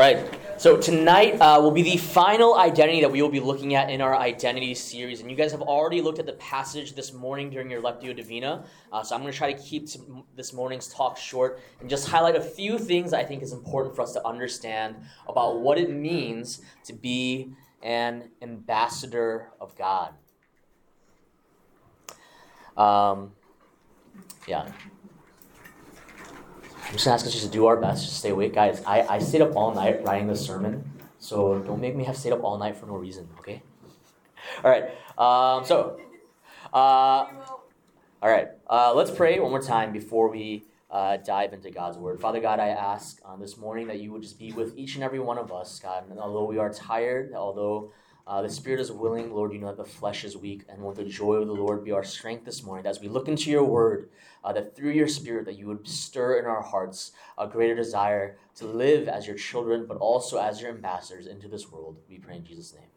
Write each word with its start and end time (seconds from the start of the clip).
right. 0.00 0.40
So 0.58 0.78
tonight 0.78 1.38
uh, 1.40 1.60
will 1.60 1.70
be 1.70 1.82
the 1.82 1.98
final 1.98 2.54
identity 2.54 3.02
that 3.02 3.10
we 3.10 3.20
will 3.20 3.28
be 3.28 3.38
looking 3.38 3.74
at 3.74 3.90
in 3.90 4.00
our 4.00 4.16
identity 4.16 4.74
series. 4.74 5.20
And 5.20 5.30
you 5.30 5.36
guys 5.36 5.52
have 5.52 5.60
already 5.60 6.00
looked 6.00 6.18
at 6.18 6.24
the 6.24 6.34
passage 6.34 6.94
this 6.94 7.12
morning 7.12 7.50
during 7.50 7.70
your 7.70 7.82
Lectio 7.82 8.16
Divina. 8.16 8.64
Uh, 8.90 9.02
so 9.02 9.14
I'm 9.14 9.20
going 9.20 9.30
to 9.30 9.36
try 9.36 9.52
to 9.52 9.62
keep 9.62 9.88
this 10.36 10.54
morning's 10.54 10.88
talk 10.88 11.18
short 11.18 11.60
and 11.80 11.90
just 11.90 12.08
highlight 12.08 12.34
a 12.34 12.40
few 12.40 12.78
things 12.78 13.12
I 13.12 13.24
think 13.24 13.42
is 13.42 13.52
important 13.52 13.94
for 13.94 14.00
us 14.00 14.14
to 14.14 14.26
understand 14.26 14.96
about 15.28 15.60
what 15.60 15.76
it 15.76 15.90
means 15.90 16.62
to 16.84 16.94
be 16.94 17.52
an 17.82 18.30
ambassador 18.40 19.50
of 19.60 19.76
God. 19.76 20.14
Um, 22.74 23.32
yeah. 24.48 24.72
I'm 26.90 26.96
just 26.96 27.06
ask 27.06 27.24
us 27.24 27.30
just 27.30 27.44
to 27.44 27.50
do 27.52 27.66
our 27.66 27.76
best, 27.76 28.04
just 28.04 28.18
stay 28.18 28.30
awake, 28.30 28.52
guys. 28.52 28.82
I, 28.84 29.02
I 29.02 29.18
stayed 29.20 29.42
up 29.42 29.54
all 29.54 29.72
night 29.72 30.02
writing 30.04 30.26
this 30.26 30.44
sermon, 30.44 30.90
so 31.20 31.60
don't 31.60 31.80
make 31.80 31.94
me 31.94 32.02
have 32.02 32.16
stayed 32.16 32.32
up 32.32 32.42
all 32.42 32.58
night 32.58 32.76
for 32.76 32.86
no 32.86 32.94
reason, 32.94 33.28
okay? 33.38 33.62
All 34.64 34.70
right. 34.72 34.86
Um, 35.16 35.64
so, 35.64 36.00
uh, 36.74 36.76
all 36.76 37.28
right. 38.22 38.48
Uh, 38.68 38.92
let's 38.92 39.12
pray 39.12 39.38
one 39.38 39.52
more 39.52 39.62
time 39.62 39.92
before 39.92 40.30
we 40.30 40.64
uh, 40.90 41.18
dive 41.18 41.52
into 41.52 41.70
God's 41.70 41.96
word. 41.96 42.20
Father 42.20 42.40
God, 42.40 42.58
I 42.58 42.70
ask 42.70 43.20
uh, 43.24 43.36
this 43.36 43.56
morning 43.56 43.86
that 43.86 44.00
you 44.00 44.10
would 44.10 44.22
just 44.22 44.36
be 44.36 44.50
with 44.50 44.76
each 44.76 44.96
and 44.96 45.04
every 45.04 45.20
one 45.20 45.38
of 45.38 45.52
us, 45.52 45.78
God. 45.78 46.10
And 46.10 46.18
although 46.18 46.46
we 46.46 46.58
are 46.58 46.72
tired, 46.72 47.34
although 47.34 47.92
uh, 48.26 48.42
the 48.42 48.48
spirit 48.48 48.80
is 48.80 48.92
willing, 48.92 49.32
Lord. 49.32 49.52
You 49.52 49.58
know 49.58 49.68
that 49.68 49.76
the 49.76 49.84
flesh 49.84 50.24
is 50.24 50.36
weak, 50.36 50.62
and 50.68 50.84
let 50.84 50.96
the 50.96 51.04
joy 51.04 51.34
of 51.34 51.46
the 51.46 51.52
Lord 51.52 51.84
be 51.84 51.92
our 51.92 52.04
strength 52.04 52.44
this 52.44 52.62
morning. 52.62 52.86
As 52.86 53.00
we 53.00 53.08
look 53.08 53.28
into 53.28 53.50
your 53.50 53.64
word, 53.64 54.10
uh, 54.44 54.52
that 54.52 54.76
through 54.76 54.92
your 54.92 55.08
spirit, 55.08 55.44
that 55.46 55.58
you 55.58 55.66
would 55.66 55.86
stir 55.86 56.38
in 56.38 56.46
our 56.46 56.62
hearts 56.62 57.12
a 57.38 57.46
greater 57.46 57.74
desire 57.74 58.38
to 58.56 58.66
live 58.66 59.08
as 59.08 59.26
your 59.26 59.36
children, 59.36 59.86
but 59.86 59.96
also 59.98 60.38
as 60.38 60.60
your 60.60 60.70
ambassadors 60.70 61.26
into 61.26 61.48
this 61.48 61.70
world. 61.70 61.96
We 62.08 62.18
pray 62.18 62.36
in 62.36 62.44
Jesus' 62.44 62.74
name. 62.74 62.88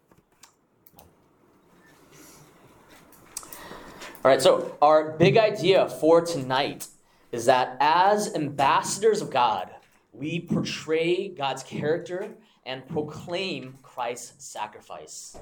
All 4.26 4.32
right, 4.32 4.42
so 4.42 4.78
our 4.82 5.18
big 5.18 5.36
idea 5.36 5.90
for 5.90 6.22
tonight 6.22 6.88
is 7.34 7.46
that 7.46 7.76
as 7.82 8.34
ambassadors 8.36 9.22
of 9.22 9.30
God, 9.30 9.72
we 10.14 10.40
portray 10.40 11.28
God's 11.28 11.64
character 11.64 12.38
and 12.66 12.88
proclaim 12.88 13.78
Christ's 13.82 14.44
sacrifice. 14.44 15.38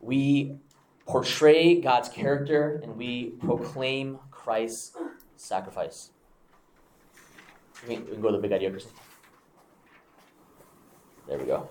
We 0.00 0.56
portray 1.06 1.80
God's 1.80 2.08
character 2.08 2.80
and 2.82 2.96
we 2.96 3.30
proclaim 3.40 4.18
Christ's 4.30 4.96
sacrifice. 5.36 6.10
We 7.86 7.96
can, 7.96 8.20
go 8.20 8.30
to 8.30 8.36
the 8.36 8.42
big 8.42 8.52
idea, 8.52 8.70
Kristen. 8.70 8.92
There 11.26 11.38
we 11.38 11.44
go. 11.44 11.68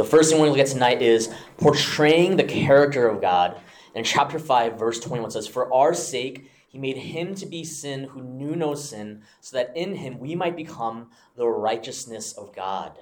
So 0.00 0.04
the 0.04 0.10
first 0.12 0.30
thing 0.30 0.40
we're 0.40 0.46
going 0.46 0.56
to 0.56 0.62
look 0.62 0.66
at 0.66 0.72
tonight 0.72 1.02
is 1.02 1.28
portraying 1.58 2.38
the 2.38 2.44
character 2.44 3.06
of 3.06 3.20
God. 3.20 3.60
In 3.94 4.02
chapter 4.02 4.38
5, 4.38 4.78
verse 4.78 4.98
21 4.98 5.30
says, 5.30 5.46
For 5.46 5.70
our 5.74 5.92
sake, 5.92 6.50
he 6.68 6.78
made 6.78 6.96
him 6.96 7.34
to 7.34 7.44
be 7.44 7.64
sin 7.64 8.04
who 8.04 8.22
knew 8.22 8.56
no 8.56 8.74
sin, 8.74 9.24
so 9.42 9.58
that 9.58 9.76
in 9.76 9.96
him 9.96 10.18
we 10.18 10.34
might 10.34 10.56
become 10.56 11.10
the 11.36 11.46
righteousness 11.46 12.32
of 12.32 12.56
God. 12.56 12.98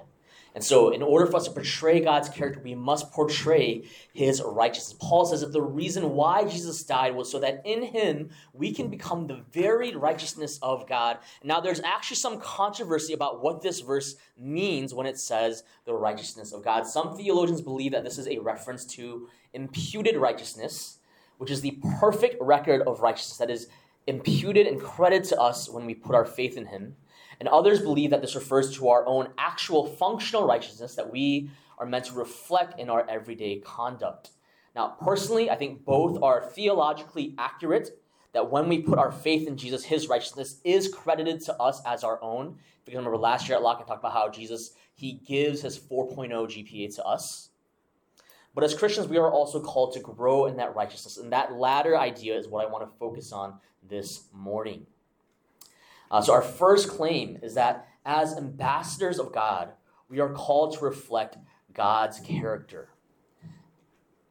And 0.58 0.64
so, 0.64 0.90
in 0.90 1.04
order 1.04 1.24
for 1.24 1.36
us 1.36 1.44
to 1.44 1.52
portray 1.52 2.00
God's 2.00 2.28
character, 2.28 2.60
we 2.60 2.74
must 2.74 3.12
portray 3.12 3.84
his 4.12 4.42
righteousness. 4.44 4.98
Paul 5.00 5.24
says 5.24 5.42
that 5.42 5.52
the 5.52 5.62
reason 5.62 6.16
why 6.16 6.48
Jesus 6.48 6.82
died 6.82 7.14
was 7.14 7.30
so 7.30 7.38
that 7.38 7.62
in 7.64 7.84
him 7.84 8.30
we 8.52 8.74
can 8.74 8.88
become 8.90 9.28
the 9.28 9.44
very 9.52 9.94
righteousness 9.94 10.58
of 10.60 10.88
God. 10.88 11.18
Now, 11.44 11.60
there's 11.60 11.78
actually 11.84 12.16
some 12.16 12.40
controversy 12.40 13.12
about 13.12 13.40
what 13.40 13.62
this 13.62 13.78
verse 13.78 14.16
means 14.36 14.92
when 14.92 15.06
it 15.06 15.20
says 15.20 15.62
the 15.84 15.94
righteousness 15.94 16.52
of 16.52 16.64
God. 16.64 16.88
Some 16.88 17.16
theologians 17.16 17.62
believe 17.62 17.92
that 17.92 18.02
this 18.02 18.18
is 18.18 18.26
a 18.26 18.38
reference 18.38 18.84
to 18.96 19.28
imputed 19.52 20.16
righteousness, 20.16 20.98
which 21.36 21.52
is 21.52 21.60
the 21.60 21.78
perfect 22.00 22.34
record 22.40 22.82
of 22.82 22.98
righteousness 22.98 23.38
that 23.38 23.48
is 23.48 23.68
imputed 24.08 24.66
and 24.66 24.80
credited 24.80 25.28
to 25.28 25.40
us 25.40 25.68
when 25.68 25.86
we 25.86 25.94
put 25.94 26.16
our 26.16 26.24
faith 26.24 26.56
in 26.56 26.66
him. 26.66 26.96
And 27.40 27.48
others 27.48 27.80
believe 27.80 28.10
that 28.10 28.20
this 28.20 28.34
refers 28.34 28.76
to 28.76 28.88
our 28.88 29.06
own 29.06 29.28
actual 29.38 29.86
functional 29.86 30.46
righteousness 30.46 30.96
that 30.96 31.10
we 31.10 31.50
are 31.78 31.86
meant 31.86 32.06
to 32.06 32.14
reflect 32.14 32.78
in 32.80 32.90
our 32.90 33.08
everyday 33.08 33.60
conduct. 33.60 34.30
Now, 34.74 34.96
personally, 35.00 35.48
I 35.50 35.56
think 35.56 35.84
both 35.84 36.22
are 36.22 36.50
theologically 36.50 37.34
accurate. 37.38 38.00
That 38.32 38.50
when 38.50 38.68
we 38.68 38.82
put 38.82 38.98
our 38.98 39.10
faith 39.10 39.48
in 39.48 39.56
Jesus, 39.56 39.84
his 39.84 40.08
righteousness 40.08 40.60
is 40.62 40.92
credited 40.92 41.40
to 41.44 41.54
us 41.54 41.80
as 41.86 42.04
our 42.04 42.22
own. 42.22 42.58
Because 42.84 42.98
remember 42.98 43.16
last 43.16 43.48
year 43.48 43.56
at 43.56 43.62
Lock, 43.62 43.80
I 43.80 43.86
talked 43.86 44.00
about 44.00 44.12
how 44.12 44.28
Jesus, 44.28 44.72
he 44.94 45.14
gives 45.26 45.62
his 45.62 45.78
4.0 45.78 46.30
GPA 46.30 46.94
to 46.96 47.04
us. 47.04 47.50
But 48.54 48.64
as 48.64 48.74
Christians, 48.74 49.08
we 49.08 49.18
are 49.18 49.30
also 49.30 49.60
called 49.60 49.94
to 49.94 50.00
grow 50.00 50.46
in 50.46 50.56
that 50.56 50.74
righteousness. 50.74 51.16
And 51.16 51.32
that 51.32 51.54
latter 51.54 51.96
idea 51.96 52.36
is 52.36 52.48
what 52.48 52.66
I 52.66 52.70
want 52.70 52.84
to 52.84 52.98
focus 52.98 53.32
on 53.32 53.54
this 53.88 54.24
morning. 54.32 54.86
Uh, 56.10 56.22
so, 56.22 56.32
our 56.32 56.42
first 56.42 56.88
claim 56.88 57.38
is 57.42 57.54
that 57.54 57.86
as 58.04 58.36
ambassadors 58.36 59.18
of 59.18 59.32
God, 59.32 59.72
we 60.08 60.20
are 60.20 60.32
called 60.32 60.76
to 60.78 60.84
reflect 60.84 61.36
God's 61.74 62.20
character. 62.20 62.88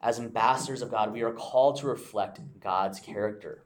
As 0.00 0.18
ambassadors 0.18 0.82
of 0.82 0.90
God, 0.90 1.12
we 1.12 1.22
are 1.22 1.32
called 1.32 1.76
to 1.80 1.86
reflect 1.86 2.40
God's 2.60 3.00
character. 3.00 3.64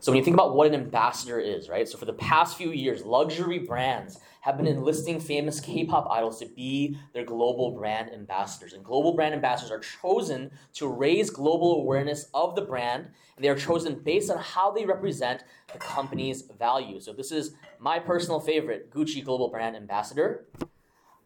So, 0.00 0.12
when 0.12 0.18
you 0.18 0.24
think 0.24 0.34
about 0.34 0.54
what 0.54 0.66
an 0.66 0.74
ambassador 0.74 1.38
is, 1.40 1.68
right? 1.68 1.88
So, 1.88 1.98
for 1.98 2.04
the 2.04 2.12
past 2.12 2.56
few 2.56 2.70
years, 2.70 3.04
luxury 3.04 3.58
brands 3.58 4.18
have 4.40 4.56
been 4.56 4.66
enlisting 4.66 5.18
famous 5.18 5.58
K 5.60 5.84
pop 5.84 6.08
idols 6.10 6.38
to 6.38 6.46
be 6.46 6.96
their 7.12 7.24
global 7.24 7.72
brand 7.72 8.12
ambassadors. 8.12 8.72
And 8.74 8.84
global 8.84 9.14
brand 9.14 9.34
ambassadors 9.34 9.72
are 9.72 9.82
chosen 10.00 10.50
to 10.74 10.86
raise 10.86 11.30
global 11.30 11.80
awareness 11.80 12.28
of 12.34 12.54
the 12.54 12.62
brand, 12.62 13.08
and 13.36 13.44
they 13.44 13.48
are 13.48 13.56
chosen 13.56 13.96
based 13.96 14.30
on 14.30 14.38
how 14.38 14.70
they 14.70 14.84
represent 14.84 15.44
the 15.72 15.78
company's 15.78 16.42
values. 16.58 17.04
So, 17.04 17.12
this 17.12 17.32
is 17.32 17.54
my 17.78 17.98
personal 17.98 18.40
favorite 18.40 18.90
Gucci 18.90 19.24
global 19.24 19.48
brand 19.48 19.76
ambassador, 19.76 20.46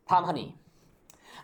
Pham 0.08 0.26
Hanni. 0.26 0.56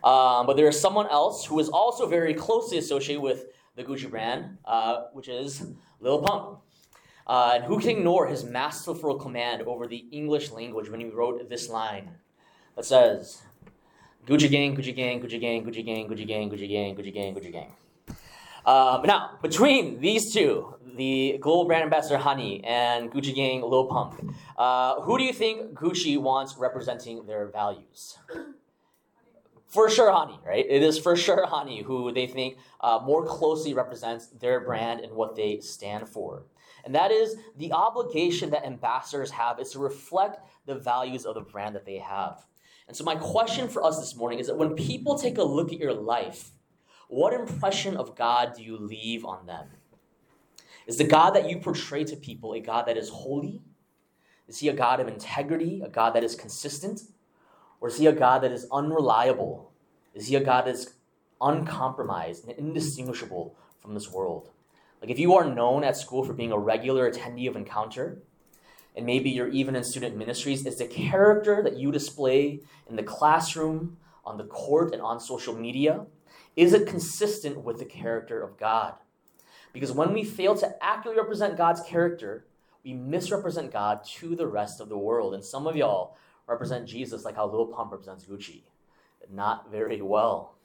Um, 0.03 0.47
but 0.47 0.57
there 0.57 0.69
is 0.69 0.81
someone 0.81 1.09
else 1.09 1.45
who 1.45 1.59
is 1.59 1.69
also 1.69 2.07
very 2.07 2.35
closely 2.35 2.79
associated 2.79 3.23
with 3.23 3.47
the 3.77 3.85
Gucci 3.85 4.11
brand, 4.11 4.59
uh, 4.65 5.05
which 5.13 5.29
is 5.29 5.67
Lil 6.01 6.23
Pump. 6.23 6.61
Uh, 7.27 7.53
and 7.55 7.65
who 7.65 7.81
can 7.81 7.91
ignore 7.91 8.27
his 8.27 8.45
masterful 8.45 9.19
command 9.19 9.63
over 9.63 9.87
the 9.87 10.07
English 10.13 10.51
language 10.53 10.89
when 10.89 11.01
he 11.01 11.09
wrote 11.09 11.49
this 11.49 11.69
line 11.69 12.11
that 12.77 12.85
says, 12.85 13.43
Gucci 14.27 14.51
gang, 14.51 14.77
Gucci 14.77 14.95
gang, 14.95 15.21
Gucci 15.21 15.41
gang, 15.41 15.65
Gucci 15.65 15.85
gang, 15.85 16.09
Gucci 16.09 16.27
gang, 16.27 16.51
Gucci 16.51 16.69
gang, 16.69 16.97
Gucci 16.97 17.13
gang, 17.13 17.35
Gucci 17.35 17.53
gang. 17.53 17.73
Uh, 18.65 19.01
now, 19.05 19.39
between 19.43 20.01
these 20.01 20.33
two, 20.33 20.75
the 20.97 21.39
global 21.41 21.67
brand 21.67 21.85
ambassador 21.85 22.19
Hanni 22.19 22.65
and 22.65 23.13
Gucci 23.13 23.35
gang 23.35 23.63
Lil 23.63 23.87
Pump, 23.87 24.35
uh, 24.59 25.01
who 25.03 25.19
do 25.19 25.25
you 25.25 25.33
think 25.33 25.75
Gucci 25.75 26.19
wants 26.19 26.57
representing 26.59 27.27
their 27.27 27.47
values? 27.47 28.19
For 29.69 29.91
sure, 29.91 30.13
Hanni, 30.13 30.41
right? 30.45 30.65
It 30.69 30.83
is 30.83 30.99
for 30.99 31.17
sure 31.17 31.47
Hanni 31.47 31.83
who 31.83 32.13
they 32.13 32.27
think 32.27 32.57
uh, 32.81 33.01
more 33.05 33.25
closely 33.25 33.75
represents 33.75 34.29
their 34.29 34.61
brand 34.61 35.01
and 35.01 35.13
what 35.13 35.37
they 35.37 35.61
stand 35.61 36.09
for. 36.09 36.45
And 36.87 36.95
that 36.95 37.11
is 37.11 37.37
the 37.59 37.73
obligation 37.73 38.51
that 38.51 38.65
ambassadors 38.65 39.33
have 39.33 39.59
is 39.59 39.73
to 39.73 39.81
reflect 39.81 40.39
the 40.67 40.77
values 40.77 41.27
of 41.27 41.35
the 41.35 41.41
brand 41.41 41.75
that 41.75 41.85
they 41.85 41.99
have. 41.99 42.47
And 42.87 42.97
so, 42.97 43.03
my 43.03 43.17
question 43.17 43.69
for 43.69 43.83
us 43.83 43.99
this 43.99 44.15
morning 44.15 44.39
is 44.39 44.47
that 44.47 44.57
when 44.57 44.77
people 44.77 45.19
take 45.19 45.37
a 45.37 45.43
look 45.43 45.73
at 45.73 45.81
your 45.81 45.93
life, 45.93 46.51
what 47.09 47.35
impression 47.35 47.97
of 47.97 48.15
God 48.15 48.55
do 48.57 48.63
you 48.63 48.79
leave 48.79 49.25
on 49.25 49.47
them? 49.47 49.67
Is 50.87 50.97
the 50.97 51.05
God 51.05 51.31
that 51.31 51.51
you 51.51 51.59
portray 51.59 52.05
to 52.05 52.15
people 52.15 52.53
a 52.53 52.61
God 52.61 52.87
that 52.87 52.97
is 52.97 53.09
holy? 53.09 53.63
Is 54.47 54.61
he 54.61 54.69
a 54.69 54.73
God 54.73 55.01
of 55.01 55.09
integrity, 55.09 55.83
a 55.85 55.89
God 55.89 56.15
that 56.15 56.23
is 56.23 56.37
consistent? 56.37 57.03
Or 57.81 57.89
is 57.89 57.99
he 57.99 58.07
a 58.07 58.13
God 58.13 58.45
that 58.45 58.53
is 58.53 58.69
unreliable? 58.71 59.73
Is 60.15 60.29
he 60.29 60.37
a 60.37 60.45
God 60.45 60.67
that 60.67 60.75
is 60.77 60.95
uncompromised 61.41 62.47
and 62.47 62.57
indistinguishable 62.57 63.57
from 63.81 63.95
this 63.95 64.13
world? 64.13 64.51
Like 65.07 65.13
if 65.13 65.21
you 65.21 65.35
are 65.35 65.45
known 65.45 65.85
at 65.85 65.97
school 65.97 66.25
for 66.25 66.33
being 66.33 66.51
a 66.51 66.59
regular 66.59 67.09
attendee 67.09 67.49
of 67.49 67.55
Encounter, 67.55 68.25
and 68.97 69.07
maybe 69.07 69.31
you're 69.31 69.47
even 69.51 69.77
in 69.77 69.85
student 69.85 70.17
ministries, 70.17 70.67
is 70.67 70.79
the 70.79 70.87
character 70.89 71.63
that 71.63 71.77
you 71.77 71.93
display 71.93 72.63
in 72.91 72.97
the 72.97 73.05
classroom, 73.05 73.99
on 74.25 74.37
the 74.37 74.47
court, 74.47 74.93
and 74.93 75.01
on 75.01 75.21
social 75.21 75.55
media, 75.55 76.07
is 76.57 76.73
it 76.73 76.89
consistent 76.89 77.63
with 77.63 77.79
the 77.79 77.85
character 77.85 78.43
of 78.43 78.59
God? 78.59 78.95
Because 79.73 79.93
when 79.93 80.13
we 80.13 80.25
fail 80.25 80.57
to 80.57 80.75
accurately 80.85 81.23
represent 81.23 81.57
God's 81.57 81.83
character, 81.83 82.45
we 82.85 82.93
misrepresent 82.93 83.71
God 83.71 84.03
to 84.17 84.35
the 84.35 84.49
rest 84.49 84.81
of 84.81 84.89
the 84.89 84.99
world. 84.99 85.35
And 85.35 85.45
some 85.45 85.69
of 85.69 85.77
y'all 85.77 86.17
represent 86.49 86.89
Jesus 86.89 87.25
like 87.25 87.37
how 87.37 87.49
Lil 87.49 87.67
Pump 87.67 87.93
represents 87.93 88.25
Gucci. 88.25 88.63
Not 89.33 89.71
very 89.71 90.03
well. 90.03 90.56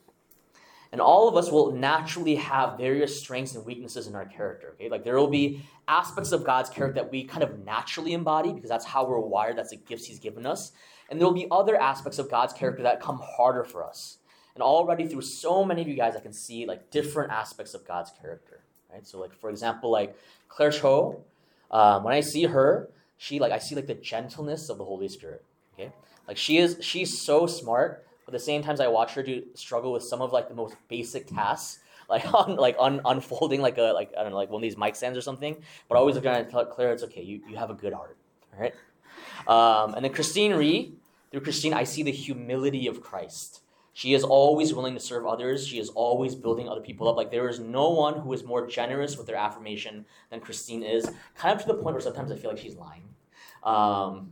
And 0.92 1.00
all 1.00 1.30
of 1.30 1.38
us 1.38 1.50
will 1.50 1.72
naturally 1.72 2.36
have 2.36 2.78
various 2.78 3.18
strengths 3.18 3.56
and 3.56 3.66
weaknesses 3.66 4.08
in 4.08 4.16
our 4.16 4.26
character. 4.26 4.74
Okay, 4.74 4.90
like 4.90 5.06
there 5.06 5.16
will 5.16 5.30
be 5.30 5.64
aspects 5.88 6.34
of 6.34 6.44
God's 6.44 6.70
character 6.70 7.02
that 7.02 7.12
we 7.12 7.24
kind 7.24 7.44
of 7.44 7.64
naturally 7.64 8.14
embody 8.14 8.52
because 8.52 8.70
that's 8.70 8.86
how 8.86 9.06
we're 9.06 9.20
wired. 9.20 9.58
That's 9.58 9.70
the 9.70 9.78
gifts 9.78 10.06
He's 10.06 10.20
given 10.20 10.46
us. 10.46 10.74
And 11.10 11.20
there 11.20 11.28
will 11.28 11.34
be 11.34 11.48
other 11.50 11.80
aspects 11.80 12.20
of 12.20 12.30
God's 12.30 12.54
character 12.54 12.84
that 12.84 13.02
come 13.02 13.22
harder 13.24 13.64
for 13.64 13.86
us. 13.86 14.18
And 14.54 14.62
already 14.62 15.08
through 15.08 15.22
so 15.22 15.64
many 15.64 15.82
of 15.82 15.88
you 15.88 15.96
guys, 15.96 16.16
I 16.16 16.20
can 16.20 16.34
see 16.34 16.66
like 16.66 16.92
different 16.92 17.32
aspects 17.32 17.74
of 17.74 17.88
God's 17.88 18.12
character. 18.22 18.62
Right. 18.92 19.08
So 19.08 19.20
like 19.20 19.34
for 19.34 19.50
example, 19.50 19.92
like 19.92 20.18
Claire 20.50 20.72
Cho, 20.72 21.24
um, 21.72 22.04
when 22.04 22.14
I 22.14 22.20
see 22.20 22.44
her, 22.44 22.90
she 23.18 23.40
like 23.40 23.54
I 23.54 23.60
see 23.60 23.76
like 23.76 23.88
the 23.88 23.94
gentleness 23.94 24.70
of 24.70 24.78
the 24.78 24.84
Holy 24.84 25.08
Spirit. 25.08 25.46
Okay, 25.74 25.94
like 26.28 26.36
she 26.36 26.58
is 26.58 26.78
she's 26.82 27.22
so 27.22 27.48
smart 27.48 28.06
the 28.31 28.39
same 28.39 28.63
times 28.63 28.80
I 28.80 28.88
watch 28.88 29.13
her 29.13 29.24
do 29.24 29.44
struggle 29.54 29.92
with 29.92 30.04
some 30.04 30.22
of 30.22 30.31
like 30.31 30.50
the 30.50 30.56
most 30.56 30.75
basic 30.88 31.28
tasks, 31.28 31.80
like 32.10 32.33
on 32.33 32.56
like 32.56 32.75
un, 32.80 33.01
unfolding 33.06 33.62
like 33.62 33.78
a 33.78 33.94
like 33.94 34.12
I 34.18 34.24
don't 34.24 34.31
know 34.31 34.38
like 34.38 34.50
one 34.50 34.60
of 34.60 34.63
these 34.63 34.78
mic 34.78 34.95
stands 34.95 35.18
or 35.18 35.22
something. 35.22 35.56
But 35.88 35.95
I 35.95 36.00
always 36.00 36.16
look 36.16 36.25
at 36.25 36.50
tell 36.50 36.66
Claire, 36.66 36.94
it's 36.94 37.04
okay. 37.04 37.22
You 37.22 37.42
you 37.50 37.57
have 37.57 37.69
a 37.69 37.75
good 37.75 37.94
heart, 37.94 38.18
all 38.54 38.62
right. 38.62 38.74
Um, 39.48 39.95
and 39.95 40.06
then 40.06 40.13
Christine 40.13 40.54
Ree, 40.54 40.94
through 41.31 41.42
Christine, 41.42 41.74
I 41.74 41.83
see 41.83 42.04
the 42.04 42.12
humility 42.12 42.88
of 42.88 43.01
Christ. 43.01 43.62
She 43.94 44.13
is 44.13 44.24
always 44.24 44.74
willing 44.74 44.94
to 44.94 45.00
serve 45.00 45.25
others. 45.25 45.68
She 45.68 45.77
is 45.77 45.89
always 45.89 46.34
building 46.34 46.69
other 46.69 46.81
people 46.81 47.10
up. 47.10 47.18
Like 47.18 47.30
there 47.30 47.50
is 47.50 47.60
no 47.60 47.89
one 47.89 48.19
who 48.19 48.31
is 48.34 48.44
more 48.44 48.66
generous 48.66 49.18
with 49.18 49.27
their 49.27 49.36
affirmation 49.36 50.06
than 50.30 50.39
Christine 50.39 50.84
is. 50.84 51.10
Kind 51.36 51.56
of 51.56 51.66
to 51.66 51.68
the 51.68 51.81
point 51.81 51.95
where 51.95 52.01
sometimes 52.01 52.31
I 52.31 52.38
feel 52.38 52.51
like 52.51 52.60
she's 52.60 52.77
lying. 52.77 53.04
Um, 53.63 54.31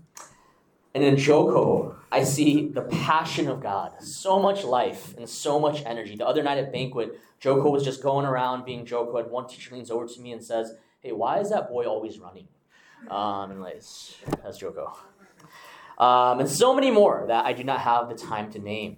and 0.99 1.07
in 1.07 1.17
Joko, 1.17 1.95
I 2.11 2.23
see 2.23 2.67
the 2.67 2.81
passion 2.81 3.47
of 3.47 3.61
God, 3.61 4.03
so 4.03 4.37
much 4.37 4.65
life 4.65 5.15
and 5.17 5.29
so 5.29 5.57
much 5.57 5.81
energy. 5.85 6.17
The 6.17 6.27
other 6.27 6.43
night 6.43 6.57
at 6.57 6.73
banquet, 6.73 7.17
Joko 7.39 7.69
was 7.69 7.85
just 7.85 8.03
going 8.03 8.25
around 8.25 8.65
being 8.65 8.85
Joko, 8.85 9.15
and 9.15 9.31
one 9.31 9.47
teacher 9.47 9.73
leans 9.73 9.89
over 9.89 10.05
to 10.05 10.19
me 10.19 10.33
and 10.33 10.43
says, 10.43 10.73
"Hey, 10.99 11.13
why 11.13 11.39
is 11.39 11.51
that 11.51 11.69
boy 11.69 11.85
always 11.85 12.19
running?" 12.19 12.49
Um, 13.09 13.51
and 13.51 13.61
like, 13.61 13.81
that's 14.43 14.57
Joko. 14.57 14.93
Um, 15.97 16.41
and 16.41 16.49
so 16.49 16.73
many 16.73 16.91
more 16.91 17.23
that 17.27 17.45
I 17.45 17.53
do 17.53 17.63
not 17.63 17.79
have 17.79 18.09
the 18.09 18.15
time 18.15 18.51
to 18.51 18.59
name. 18.59 18.97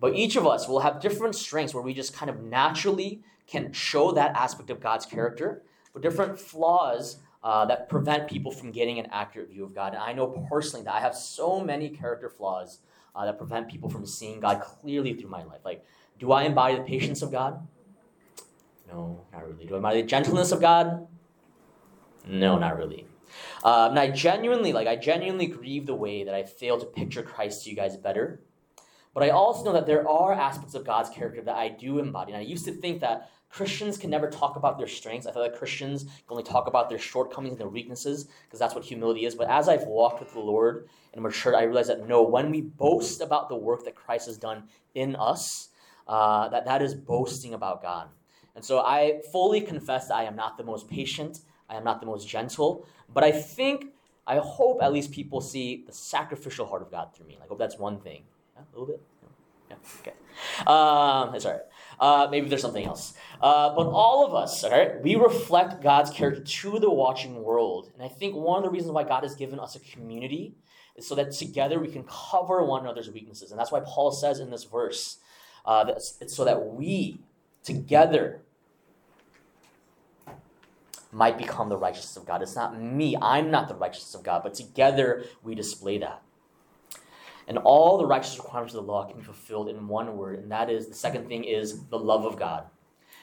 But 0.00 0.14
each 0.14 0.34
of 0.34 0.48
us 0.48 0.66
will 0.66 0.80
have 0.80 1.00
different 1.00 1.36
strengths 1.36 1.74
where 1.74 1.82
we 1.82 1.94
just 1.94 2.12
kind 2.12 2.28
of 2.28 2.42
naturally 2.42 3.22
can 3.46 3.72
show 3.72 4.10
that 4.12 4.34
aspect 4.34 4.70
of 4.70 4.80
God's 4.80 5.06
character, 5.06 5.62
but 5.92 6.02
different 6.02 6.40
flaws 6.40 7.18
uh, 7.46 7.64
that 7.64 7.88
prevent 7.88 8.26
people 8.26 8.50
from 8.50 8.72
getting 8.72 8.98
an 8.98 9.06
accurate 9.12 9.48
view 9.48 9.62
of 9.62 9.72
God. 9.72 9.94
And 9.94 10.02
I 10.02 10.12
know 10.12 10.26
personally 10.50 10.84
that 10.84 10.92
I 10.92 10.98
have 10.98 11.14
so 11.14 11.60
many 11.60 11.88
character 11.88 12.28
flaws 12.28 12.80
uh, 13.14 13.24
that 13.24 13.38
prevent 13.38 13.68
people 13.68 13.88
from 13.88 14.04
seeing 14.04 14.40
God 14.40 14.60
clearly 14.60 15.14
through 15.14 15.30
my 15.30 15.44
life. 15.44 15.60
Like, 15.64 15.84
do 16.18 16.32
I 16.32 16.42
embody 16.42 16.74
the 16.74 16.82
patience 16.82 17.22
of 17.22 17.30
God? 17.30 17.64
No, 18.88 19.20
not 19.32 19.46
really. 19.46 19.64
Do 19.64 19.74
I 19.74 19.76
embody 19.76 20.02
the 20.02 20.08
gentleness 20.08 20.50
of 20.50 20.60
God? 20.60 21.06
No, 22.26 22.58
not 22.58 22.76
really. 22.76 23.06
Um, 23.62 23.90
and 23.90 23.98
I 24.00 24.10
genuinely, 24.10 24.72
like, 24.72 24.88
I 24.88 24.96
genuinely 24.96 25.46
grieve 25.46 25.86
the 25.86 25.94
way 25.94 26.24
that 26.24 26.34
I 26.34 26.42
fail 26.42 26.80
to 26.80 26.86
picture 26.86 27.22
Christ 27.22 27.62
to 27.62 27.70
you 27.70 27.76
guys 27.76 27.96
better. 27.96 28.40
But 29.14 29.22
I 29.22 29.30
also 29.30 29.64
know 29.64 29.72
that 29.72 29.86
there 29.86 30.08
are 30.08 30.32
aspects 30.32 30.74
of 30.74 30.84
God's 30.84 31.10
character 31.10 31.42
that 31.42 31.54
I 31.54 31.68
do 31.68 32.00
embody. 32.00 32.32
And 32.32 32.40
I 32.40 32.44
used 32.44 32.64
to 32.64 32.72
think 32.72 33.02
that 33.02 33.30
Christians 33.48 33.96
can 33.96 34.10
never 34.10 34.28
talk 34.28 34.56
about 34.56 34.76
their 34.76 34.86
strengths. 34.86 35.26
I 35.26 35.32
feel 35.32 35.42
like 35.42 35.56
Christians 35.56 36.04
can 36.04 36.12
only 36.30 36.42
talk 36.42 36.66
about 36.66 36.90
their 36.90 36.98
shortcomings 36.98 37.52
and 37.52 37.60
their 37.60 37.68
weaknesses 37.68 38.28
because 38.44 38.58
that's 38.58 38.74
what 38.74 38.84
humility 38.84 39.24
is. 39.24 39.34
But 39.34 39.48
as 39.48 39.68
I've 39.68 39.84
walked 39.84 40.20
with 40.20 40.32
the 40.32 40.40
Lord 40.40 40.88
and 41.14 41.22
matured, 41.22 41.54
I 41.54 41.62
realize 41.62 41.86
that 41.86 42.06
no, 42.06 42.22
when 42.22 42.50
we 42.50 42.60
boast 42.60 43.20
about 43.20 43.48
the 43.48 43.56
work 43.56 43.84
that 43.84 43.94
Christ 43.94 44.26
has 44.26 44.36
done 44.36 44.64
in 44.94 45.16
us, 45.16 45.70
uh, 46.06 46.48
that 46.48 46.64
that 46.66 46.82
is 46.82 46.94
boasting 46.94 47.54
about 47.54 47.82
God. 47.82 48.08
And 48.54 48.64
so 48.64 48.80
I 48.80 49.20
fully 49.32 49.60
confess 49.60 50.08
that 50.08 50.16
I 50.16 50.24
am 50.24 50.36
not 50.36 50.56
the 50.56 50.64
most 50.64 50.88
patient, 50.88 51.40
I 51.68 51.76
am 51.76 51.84
not 51.84 52.00
the 52.00 52.06
most 52.06 52.28
gentle, 52.28 52.86
but 53.12 53.24
I 53.24 53.32
think, 53.32 53.86
I 54.26 54.38
hope 54.38 54.82
at 54.82 54.92
least 54.92 55.12
people 55.12 55.40
see 55.40 55.84
the 55.86 55.92
sacrificial 55.92 56.66
heart 56.66 56.82
of 56.82 56.90
God 56.90 57.14
through 57.14 57.26
me. 57.26 57.38
I 57.42 57.46
hope 57.46 57.58
that's 57.58 57.78
one 57.78 58.00
thing. 58.00 58.22
Yeah, 58.56 58.62
a 58.62 58.72
little 58.78 58.86
bit. 58.86 59.00
Yeah, 59.70 59.76
okay. 60.00 60.12
Um, 60.66 61.32
that's 61.32 61.44
all 61.44 61.52
right. 61.52 61.60
Uh, 61.98 62.28
maybe 62.30 62.48
there's 62.48 62.62
something 62.62 62.84
else. 62.84 63.14
Uh, 63.40 63.74
but 63.74 63.86
all 63.86 64.26
of 64.26 64.34
us, 64.34 64.62
all 64.64 64.70
right, 64.70 65.02
we 65.02 65.16
reflect 65.16 65.82
God's 65.82 66.10
character 66.10 66.42
to 66.42 66.78
the 66.78 66.90
watching 66.90 67.42
world. 67.42 67.90
And 67.94 68.02
I 68.02 68.08
think 68.08 68.34
one 68.34 68.58
of 68.58 68.64
the 68.64 68.70
reasons 68.70 68.92
why 68.92 69.04
God 69.04 69.22
has 69.22 69.34
given 69.34 69.58
us 69.58 69.76
a 69.76 69.80
community 69.80 70.54
is 70.96 71.06
so 71.06 71.14
that 71.14 71.32
together 71.32 71.78
we 71.78 71.88
can 71.88 72.04
cover 72.04 72.62
one 72.64 72.82
another's 72.82 73.10
weaknesses. 73.10 73.50
And 73.50 73.58
that's 73.58 73.72
why 73.72 73.80
Paul 73.80 74.12
says 74.12 74.40
in 74.40 74.50
this 74.50 74.64
verse, 74.64 75.18
uh, 75.64 75.84
that 75.84 75.96
it's 75.96 76.34
so 76.34 76.44
that 76.44 76.74
we 76.74 77.20
together 77.64 78.42
might 81.12 81.38
become 81.38 81.68
the 81.68 81.76
righteousness 81.76 82.16
of 82.16 82.26
God. 82.26 82.42
It's 82.42 82.56
not 82.56 82.80
me, 82.80 83.16
I'm 83.20 83.50
not 83.50 83.68
the 83.68 83.74
righteousness 83.74 84.14
of 84.14 84.22
God, 84.22 84.42
but 84.42 84.54
together 84.54 85.24
we 85.42 85.54
display 85.54 85.98
that. 85.98 86.22
And 87.48 87.58
all 87.58 87.98
the 87.98 88.06
righteous 88.06 88.36
requirements 88.38 88.74
of 88.74 88.84
the 88.84 88.92
law 88.92 89.04
can 89.04 89.18
be 89.18 89.24
fulfilled 89.24 89.68
in 89.68 89.86
one 89.86 90.16
word, 90.16 90.40
and 90.40 90.50
that 90.50 90.68
is 90.68 90.88
the 90.88 90.94
second 90.94 91.28
thing 91.28 91.44
is 91.44 91.84
the 91.86 91.98
love 91.98 92.24
of 92.24 92.38
God. 92.38 92.64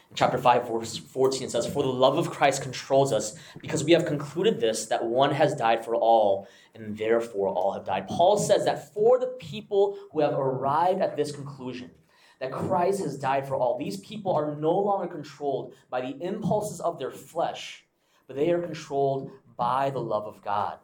In 0.09 0.15
chapter 0.15 0.37
5, 0.37 0.67
verse 0.69 0.97
14, 0.97 1.43
it 1.43 1.51
says, 1.51 1.67
For 1.67 1.83
the 1.83 1.89
love 1.89 2.17
of 2.17 2.29
Christ 2.29 2.61
controls 2.61 3.11
us, 3.11 3.35
because 3.59 3.83
we 3.83 3.91
have 3.91 4.05
concluded 4.05 4.61
this, 4.61 4.85
that 4.85 5.03
one 5.03 5.31
has 5.31 5.55
died 5.55 5.83
for 5.83 5.95
all, 5.95 6.47
and 6.73 6.97
therefore 6.97 7.49
all 7.49 7.73
have 7.73 7.85
died. 7.85 8.07
Paul 8.07 8.37
says 8.37 8.63
that 8.65 8.93
for 8.93 9.19
the 9.19 9.35
people 9.39 9.97
who 10.11 10.21
have 10.21 10.33
arrived 10.33 11.01
at 11.01 11.17
this 11.17 11.31
conclusion, 11.31 11.91
that 12.39 12.51
Christ 12.51 12.99
has 13.01 13.17
died 13.17 13.47
for 13.47 13.55
all, 13.55 13.77
these 13.77 13.97
people 13.97 14.33
are 14.33 14.55
no 14.55 14.77
longer 14.77 15.07
controlled 15.07 15.73
by 15.89 16.01
the 16.01 16.17
impulses 16.21 16.79
of 16.79 16.99
their 16.99 17.11
flesh, 17.11 17.83
but 18.27 18.35
they 18.35 18.51
are 18.51 18.61
controlled 18.61 19.31
by 19.57 19.89
the 19.89 20.01
love 20.01 20.25
of 20.25 20.43
God. 20.43 20.77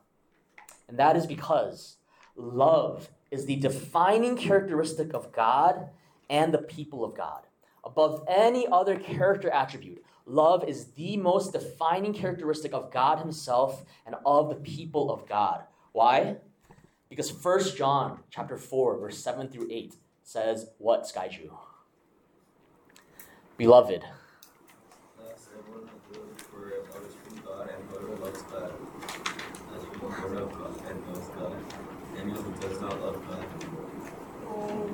And 0.88 0.98
that 0.98 1.16
is 1.16 1.28
because 1.28 1.98
love 2.36 3.10
is 3.32 3.46
the 3.46 3.56
defining 3.56 4.36
characteristic 4.36 5.14
of 5.14 5.32
God 5.32 5.90
and 6.30 6.54
the 6.54 6.60
people 6.60 7.04
of 7.04 7.16
God. 7.16 7.42
Above 7.84 8.24
any 8.28 8.68
other 8.68 8.98
character 8.98 9.50
attribute, 9.50 10.04
love 10.26 10.64
is 10.68 10.86
the 10.94 11.18
most 11.18 11.54
defining 11.54 12.14
characteristic 12.14 12.74
of 12.74 12.92
God 12.92 13.20
Himself 13.20 13.86
and 14.06 14.16
of 14.26 14.50
the 14.50 14.56
people 14.56 15.12
of 15.12 15.28
God. 15.28 15.64
Why? 15.92 16.38
Because 17.10 17.32
1 17.32 17.76
John 17.76 18.20
chapter 18.30 18.58
4, 18.58 19.00
verse 19.00 19.18
7 19.18 19.50
through 19.50 19.68
8 19.72 19.96
says 20.24 20.68
what, 20.78 21.04
Skyju? 21.04 21.50
Beloved. 23.58 24.04
Oh, 34.46 34.94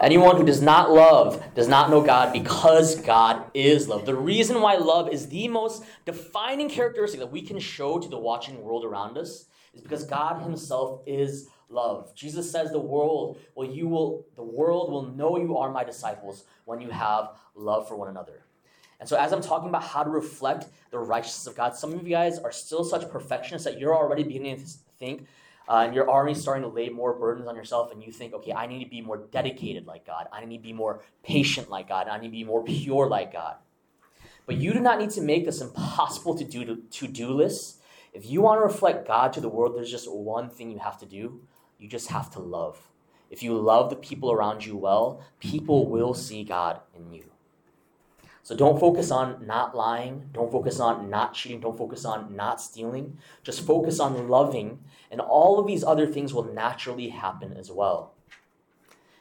anyone 0.00 0.36
who 0.36 0.44
does 0.44 0.60
not 0.60 0.90
love 0.90 1.42
does 1.54 1.68
not 1.68 1.88
know 1.90 2.02
God 2.02 2.32
because 2.32 3.00
God 3.00 3.44
is 3.54 3.88
love. 3.88 4.04
The 4.06 4.14
reason 4.14 4.60
why 4.60 4.74
love 4.74 5.08
is 5.08 5.28
the 5.28 5.48
most 5.48 5.84
defining 6.04 6.68
characteristic 6.68 7.20
that 7.20 7.30
we 7.30 7.42
can 7.42 7.58
show 7.58 7.98
to 7.98 8.08
the 8.08 8.18
watching 8.18 8.62
world 8.62 8.84
around 8.84 9.16
us 9.16 9.46
is 9.72 9.80
because 9.80 10.04
God 10.04 10.42
himself 10.42 11.00
is 11.06 11.48
love. 11.68 12.14
Jesus 12.14 12.50
says 12.50 12.70
the 12.70 12.78
world, 12.78 13.38
well 13.54 13.68
you 13.68 13.88
will 13.88 14.26
the 14.36 14.42
world 14.42 14.90
will 14.90 15.06
know 15.12 15.38
you 15.38 15.56
are 15.56 15.70
my 15.70 15.84
disciples 15.84 16.44
when 16.64 16.80
you 16.80 16.90
have 16.90 17.30
love 17.54 17.88
for 17.88 17.96
one 17.96 18.08
another. 18.08 18.44
And 19.00 19.08
so 19.08 19.16
as 19.16 19.32
I'm 19.32 19.42
talking 19.42 19.68
about 19.68 19.82
how 19.82 20.02
to 20.02 20.10
reflect 20.10 20.66
the 20.90 20.98
righteousness 20.98 21.46
of 21.46 21.56
God, 21.56 21.76
some 21.76 21.92
of 21.92 22.02
you 22.02 22.10
guys 22.10 22.38
are 22.38 22.52
still 22.52 22.84
such 22.84 23.10
perfectionists 23.10 23.64
that 23.64 23.78
you're 23.78 23.94
already 23.94 24.22
beginning 24.22 24.56
to 24.58 24.66
think 24.98 25.26
uh, 25.68 25.84
and 25.86 25.94
you're 25.94 26.08
already 26.08 26.34
starting 26.34 26.62
to 26.62 26.68
lay 26.68 26.90
more 26.90 27.14
burdens 27.14 27.48
on 27.48 27.56
yourself, 27.56 27.90
and 27.90 28.02
you 28.02 28.12
think, 28.12 28.34
okay, 28.34 28.52
I 28.52 28.66
need 28.66 28.84
to 28.84 28.90
be 28.90 29.00
more 29.00 29.16
dedicated 29.16 29.86
like 29.86 30.06
God. 30.06 30.26
I 30.30 30.44
need 30.44 30.58
to 30.58 30.62
be 30.62 30.74
more 30.74 31.02
patient 31.22 31.70
like 31.70 31.88
God. 31.88 32.06
I 32.06 32.18
need 32.18 32.28
to 32.28 32.32
be 32.32 32.44
more 32.44 32.62
pure 32.62 33.08
like 33.08 33.32
God. 33.32 33.56
But 34.46 34.56
you 34.56 34.74
do 34.74 34.80
not 34.80 34.98
need 34.98 35.10
to 35.10 35.22
make 35.22 35.46
this 35.46 35.62
impossible 35.62 36.36
to 36.36 36.44
do 36.44 36.76
to 36.76 37.06
do 37.06 37.28
list. 37.28 37.80
If 38.12 38.26
you 38.26 38.42
want 38.42 38.60
to 38.60 38.64
reflect 38.64 39.08
God 39.08 39.32
to 39.32 39.40
the 39.40 39.48
world, 39.48 39.74
there's 39.74 39.90
just 39.90 40.12
one 40.12 40.50
thing 40.50 40.70
you 40.70 40.78
have 40.78 40.98
to 40.98 41.06
do. 41.06 41.40
You 41.78 41.88
just 41.88 42.10
have 42.10 42.30
to 42.32 42.40
love. 42.40 42.90
If 43.30 43.42
you 43.42 43.58
love 43.58 43.88
the 43.88 43.96
people 43.96 44.30
around 44.30 44.64
you 44.64 44.76
well, 44.76 45.24
people 45.40 45.88
will 45.88 46.14
see 46.14 46.44
God 46.44 46.80
in 46.94 47.10
you. 47.10 47.24
So 48.44 48.54
don't 48.54 48.78
focus 48.78 49.10
on 49.10 49.46
not 49.46 49.74
lying. 49.74 50.28
Don't 50.32 50.52
focus 50.52 50.78
on 50.78 51.08
not 51.08 51.32
cheating. 51.32 51.60
Don't 51.60 51.78
focus 51.78 52.04
on 52.04 52.36
not 52.36 52.60
stealing. 52.60 53.16
Just 53.42 53.62
focus 53.62 53.98
on 53.98 54.28
loving, 54.28 54.84
and 55.10 55.20
all 55.20 55.58
of 55.58 55.66
these 55.66 55.82
other 55.82 56.06
things 56.06 56.34
will 56.34 56.44
naturally 56.44 57.08
happen 57.08 57.54
as 57.54 57.70
well. 57.70 58.12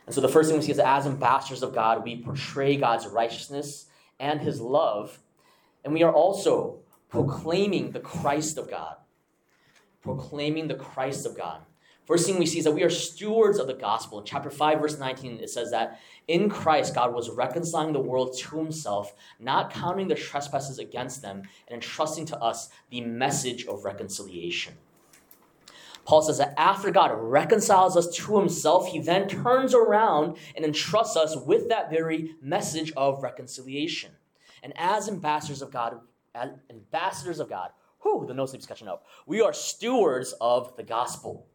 And 0.06 0.13
so 0.13 0.20
the 0.20 0.27
first 0.27 0.50
thing 0.50 0.60
we 0.60 0.65
see 0.65 0.74
is 0.74 0.80
as 0.80 1.06
ambassadors 1.06 1.63
of 1.63 1.74
God, 1.74 2.03
we 2.03 2.22
portray 2.22 2.75
God's 2.75 3.08
righteousness 3.08 3.86
and 4.20 4.42
his 4.42 4.60
love, 4.60 5.20
and 5.86 5.94
we 5.94 6.03
are 6.03 6.13
also 6.13 6.80
proclaiming 7.08 7.92
the 7.92 8.01
Christ 8.01 8.58
of 8.58 8.70
God. 8.70 8.98
Proclaiming 10.01 10.68
the 10.68 10.75
Christ 10.75 11.25
of 11.25 11.38
God. 11.38 11.62
First 12.05 12.25
thing 12.25 12.38
we 12.38 12.45
see 12.45 12.60
is 12.60 12.65
that 12.65 12.74
we 12.74 12.83
are 12.83 12.89
stewards 12.89 13.60
of 13.60 13.67
the 13.67 13.74
gospel. 13.74 14.19
In 14.19 14.25
chapter 14.25 14.50
5, 14.50 14.79
verse 14.81 15.00
19, 15.00 15.39
it 15.39 15.50
says 15.50 15.72
that 15.72 16.00
in 16.27 16.50
Christ, 16.50 16.93
God 16.93 17.13
was 17.13 17.29
reconciling 17.29 17.93
the 17.93 18.00
world 18.00 18.38
to 18.39 18.57
himself, 18.57 19.13
not 19.39 19.74
counting 19.74 20.10
their 20.10 20.17
trespasses 20.17 20.79
against 20.79 21.22
them, 21.22 21.43
and 21.67 21.75
entrusting 21.75 22.25
to 22.27 22.38
us 22.39 22.69
the 22.89 23.01
message 23.01 23.65
of 23.65 23.86
reconciliation. 23.86 24.74
Paul 26.05 26.22
says 26.22 26.38
that 26.39 26.53
after 26.57 26.91
God 26.91 27.12
reconciles 27.13 27.95
us 27.95 28.13
to 28.15 28.38
himself, 28.38 28.88
he 28.88 29.00
then 29.00 29.29
turns 29.29 29.74
around 29.74 30.38
and 30.55 30.65
entrusts 30.65 31.15
us 31.15 31.38
with 31.38 31.69
that 31.69 31.89
very 31.89 32.36
message 32.41 32.91
of 32.98 33.24
reconciliation. 33.24 34.12
And 34.62 34.74
as 34.75 35.07
ambassadors 35.07 35.62
of 35.62 35.72
God, 35.72 36.00
as 36.36 36.50
ambassadors 36.69 37.39
of 37.39 37.50
God, 37.50 37.69
whew, 38.01 38.25
the 38.27 38.33
no 38.33 38.45
sleep's 38.45 38.65
catching 38.65 38.89
up. 38.89 39.05
We 39.25 39.41
are 39.41 39.53
stewards 39.53 40.33
of 40.41 40.75
the 40.75 40.83
gospel. 40.83 41.48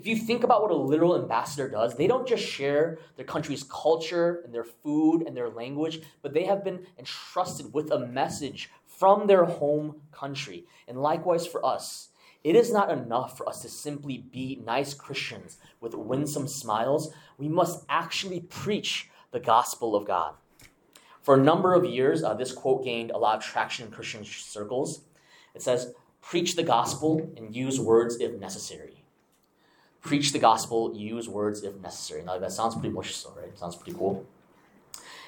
If 0.00 0.06
you 0.06 0.16
think 0.16 0.44
about 0.44 0.62
what 0.62 0.70
a 0.70 0.76
literal 0.76 1.14
ambassador 1.14 1.68
does, 1.68 1.94
they 1.94 2.06
don't 2.06 2.26
just 2.26 2.42
share 2.42 3.00
their 3.16 3.26
country's 3.26 3.64
culture 3.64 4.40
and 4.42 4.54
their 4.54 4.64
food 4.64 5.24
and 5.26 5.36
their 5.36 5.50
language, 5.50 6.00
but 6.22 6.32
they 6.32 6.44
have 6.44 6.64
been 6.64 6.86
entrusted 6.98 7.74
with 7.74 7.90
a 7.90 8.06
message 8.06 8.70
from 8.86 9.26
their 9.26 9.44
home 9.44 9.96
country. 10.10 10.64
And 10.88 11.02
likewise 11.02 11.46
for 11.46 11.62
us, 11.66 12.08
it 12.42 12.56
is 12.56 12.72
not 12.72 12.90
enough 12.90 13.36
for 13.36 13.46
us 13.46 13.60
to 13.60 13.68
simply 13.68 14.16
be 14.16 14.62
nice 14.64 14.94
Christians 14.94 15.58
with 15.82 15.92
winsome 15.92 16.48
smiles. 16.48 17.12
We 17.36 17.50
must 17.50 17.84
actually 17.90 18.40
preach 18.40 19.10
the 19.32 19.40
gospel 19.40 19.94
of 19.94 20.06
God. 20.06 20.32
For 21.20 21.34
a 21.34 21.42
number 21.42 21.74
of 21.74 21.84
years, 21.84 22.24
uh, 22.24 22.32
this 22.32 22.52
quote 22.52 22.84
gained 22.84 23.10
a 23.10 23.18
lot 23.18 23.36
of 23.36 23.44
traction 23.44 23.84
in 23.84 23.92
Christian 23.92 24.24
circles. 24.24 25.02
It 25.54 25.60
says, 25.60 25.92
Preach 26.22 26.56
the 26.56 26.62
gospel 26.62 27.30
and 27.36 27.54
use 27.54 27.78
words 27.78 28.16
if 28.18 28.32
necessary. 28.40 28.99
Preach 30.02 30.32
the 30.32 30.38
gospel, 30.38 30.94
use 30.94 31.28
words 31.28 31.62
if 31.62 31.76
necessary. 31.80 32.22
Now, 32.22 32.38
that 32.38 32.52
sounds 32.52 32.74
pretty 32.74 32.94
so, 33.10 33.32
right? 33.36 33.56
Sounds 33.58 33.76
pretty 33.76 33.98
cool. 33.98 34.26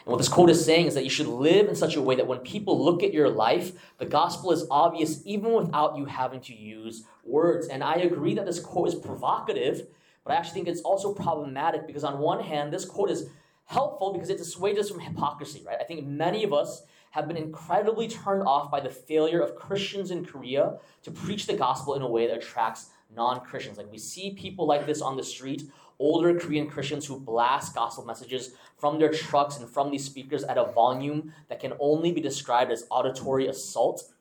And 0.04 0.10
what 0.10 0.18
this 0.18 0.28
quote 0.28 0.50
is 0.50 0.64
saying 0.64 0.86
is 0.86 0.94
that 0.94 1.04
you 1.04 1.10
should 1.10 1.28
live 1.28 1.68
in 1.68 1.76
such 1.76 1.94
a 1.94 2.02
way 2.02 2.16
that 2.16 2.26
when 2.26 2.40
people 2.40 2.82
look 2.82 3.02
at 3.02 3.12
your 3.12 3.28
life, 3.28 3.72
the 3.98 4.06
gospel 4.06 4.50
is 4.50 4.66
obvious 4.70 5.22
even 5.24 5.52
without 5.52 5.96
you 5.96 6.06
having 6.06 6.40
to 6.40 6.54
use 6.54 7.04
words. 7.24 7.68
And 7.68 7.84
I 7.84 7.94
agree 7.94 8.34
that 8.34 8.46
this 8.46 8.58
quote 8.58 8.88
is 8.88 8.94
provocative, 8.96 9.86
but 10.24 10.32
I 10.32 10.36
actually 10.36 10.54
think 10.54 10.68
it's 10.68 10.80
also 10.80 11.14
problematic 11.14 11.86
because, 11.86 12.02
on 12.02 12.18
one 12.18 12.42
hand, 12.42 12.72
this 12.72 12.84
quote 12.84 13.10
is 13.10 13.28
helpful 13.66 14.12
because 14.12 14.28
it 14.28 14.38
dissuades 14.38 14.78
us 14.78 14.90
from 14.90 15.00
hypocrisy, 15.00 15.62
right? 15.64 15.78
I 15.80 15.84
think 15.84 16.04
many 16.04 16.42
of 16.42 16.52
us 16.52 16.82
have 17.12 17.28
been 17.28 17.36
incredibly 17.36 18.08
turned 18.08 18.42
off 18.42 18.70
by 18.70 18.80
the 18.80 18.88
failure 18.88 19.40
of 19.40 19.54
Christians 19.54 20.10
in 20.10 20.24
Korea 20.24 20.78
to 21.02 21.10
preach 21.10 21.46
the 21.46 21.54
gospel 21.54 21.94
in 21.94 22.02
a 22.02 22.08
way 22.08 22.26
that 22.26 22.38
attracts 22.38 22.90
non 23.14 23.40
Christians. 23.40 23.78
Like 23.78 23.90
we 23.90 23.98
see 23.98 24.30
people 24.30 24.66
like 24.66 24.86
this 24.86 25.00
on 25.00 25.16
the 25.16 25.24
street 25.24 25.64
older 26.02 26.38
Korean 26.38 26.68
Christians 26.68 27.06
who 27.06 27.18
blast 27.18 27.74
gospel 27.74 28.04
messages 28.04 28.54
from 28.76 28.98
their 28.98 29.12
trucks 29.12 29.58
and 29.58 29.68
from 29.68 29.90
these 29.90 30.04
speakers 30.04 30.42
at 30.42 30.58
a 30.58 30.64
volume 30.64 31.32
that 31.48 31.60
can 31.60 31.74
only 31.78 32.10
be 32.10 32.20
described 32.20 32.72
as 32.72 32.84
auditory 32.90 33.46
assault. 33.46 34.12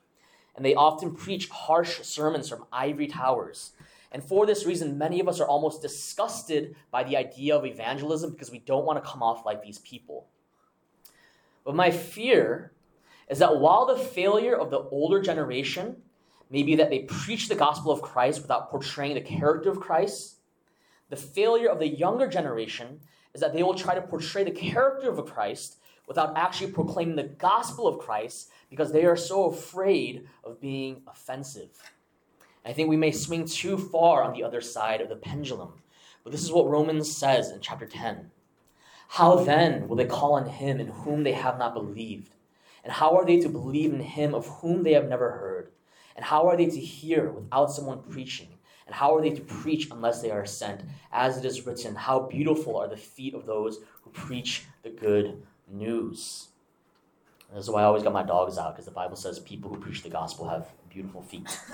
And 0.55 0.63
they 0.63 0.75
often 0.75 1.15
preach 1.15 1.50
harsh 1.50 2.01
sermons 2.03 2.48
from 2.48 2.65
ivory 2.71 3.07
towers. 3.07 3.71
And 4.12 4.24
for 4.24 4.45
this 4.45 4.65
reason, 4.65 4.98
many 4.98 5.19
of 5.19 5.27
us 5.27 5.39
are 5.39 5.48
almost 5.48 5.81
disgusted 5.81 6.75
by 6.91 7.03
the 7.03 7.17
idea 7.17 7.55
of 7.55 7.65
evangelism 7.65 8.31
because 8.31 8.51
we 8.51 8.60
don't 8.60 8.86
want 8.86 9.03
to 9.03 9.10
come 9.10 9.24
off 9.24 9.45
like 9.45 9.63
these 9.63 9.79
people. 9.79 10.27
But 11.63 11.75
my 11.75 11.89
fear 11.89 12.74
is 13.29 13.39
that 13.39 13.57
while 13.60 13.86
the 13.86 13.98
failure 13.98 14.55
of 14.55 14.69
the 14.69 14.79
older 14.79 15.21
generation 15.21 16.01
may 16.51 16.63
be 16.63 16.75
that 16.75 16.89
they 16.89 17.00
preach 17.00 17.48
the 17.48 17.55
gospel 17.55 17.91
of 17.91 18.01
Christ 18.01 18.41
without 18.41 18.70
portraying 18.70 19.15
the 19.15 19.22
character 19.22 19.70
of 19.70 19.79
Christ, 19.79 20.36
the 21.10 21.15
failure 21.15 21.70
of 21.70 21.79
the 21.79 21.88
younger 21.88 22.27
generation 22.27 23.00
is 23.34 23.41
that 23.41 23.53
they 23.53 23.63
will 23.63 23.74
try 23.74 23.96
to 23.96 24.01
portray 24.01 24.43
the 24.43 24.51
character 24.51 25.10
of 25.10 25.25
Christ 25.25 25.77
without 26.08 26.38
actually 26.38 26.72
proclaiming 26.72 27.15
the 27.15 27.24
gospel 27.24 27.88
of 27.88 28.00
Christ 28.00 28.50
because 28.70 28.91
they 28.91 29.05
are 29.05 29.15
so 29.15 29.46
afraid 29.46 30.27
of 30.43 30.60
being 30.60 31.01
offensive. 31.08 31.70
I 32.65 32.74
think 32.74 32.89
we 32.89 32.98
may 32.98 33.12
swing 33.12 33.46
too 33.46 33.77
far 33.77 34.24
on 34.24 34.34
the 34.34 34.43
other 34.43 34.62
side 34.62 35.01
of 35.01 35.10
the 35.10 35.15
pendulum. 35.15 35.74
But 36.24 36.31
this 36.31 36.43
is 36.43 36.51
what 36.51 36.70
Romans 36.70 37.15
says 37.15 37.50
in 37.50 37.60
chapter 37.62 37.86
10. 37.86 38.29
How 39.08 39.36
then 39.36 39.88
will 39.88 39.96
they 39.96 40.05
call 40.05 40.34
on 40.34 40.48
him 40.48 40.79
in 40.79 40.88
whom 40.88 41.24
they 41.24 41.34
have 41.34 41.58
not 41.58 41.74
believed? 41.74 42.34
And 42.84 42.93
how 42.93 43.17
are 43.17 43.25
they 43.25 43.39
to 43.39 43.50
believe 43.50 43.93
in 43.93 44.00
him 44.00 44.36
of 44.36 44.48
whom 44.48 44.84
they 44.84 44.93
have 44.93 45.10
never 45.10 45.31
heard? 45.31 45.72
And 46.15 46.25
how 46.25 46.48
are 46.48 46.58
they 46.58 46.68
to 46.68 46.80
hear 46.80 47.32
without 47.32 47.72
someone 47.72 48.03
preaching? 48.10 48.50
And 48.86 48.96
how 48.96 49.15
are 49.15 49.22
they 49.22 49.30
to 49.30 49.41
preach 49.41 49.89
unless 49.91 50.22
they 50.22 50.32
are 50.32 50.46
sent? 50.46 50.82
As 51.12 51.38
it 51.38 51.46
is 51.46 51.65
written, 51.65 51.96
How 51.96 52.20
beautiful 52.20 52.77
are 52.77 52.88
the 52.88 52.98
feet 52.98 53.34
of 53.34 53.46
those 53.46 53.80
who 54.03 54.12
preach 54.12 54.65
the 54.84 54.89
good 54.89 55.44
news. 55.72 56.50
And 57.50 57.58
this 57.58 57.65
is 57.65 57.70
why 57.70 57.82
I 57.82 57.86
always 57.86 58.03
got 58.03 58.13
my 58.13 58.24
dogs 58.24 58.58
out, 58.58 58.74
because 58.74 58.86
the 58.86 58.91
Bible 58.91 59.15
says 59.15 59.39
people 59.39 59.70
who 59.70 59.80
preach 59.80 60.03
the 60.03 60.10
gospel 60.10 60.48
have 60.48 60.68
beautiful 60.89 61.22
feet. 61.22 61.48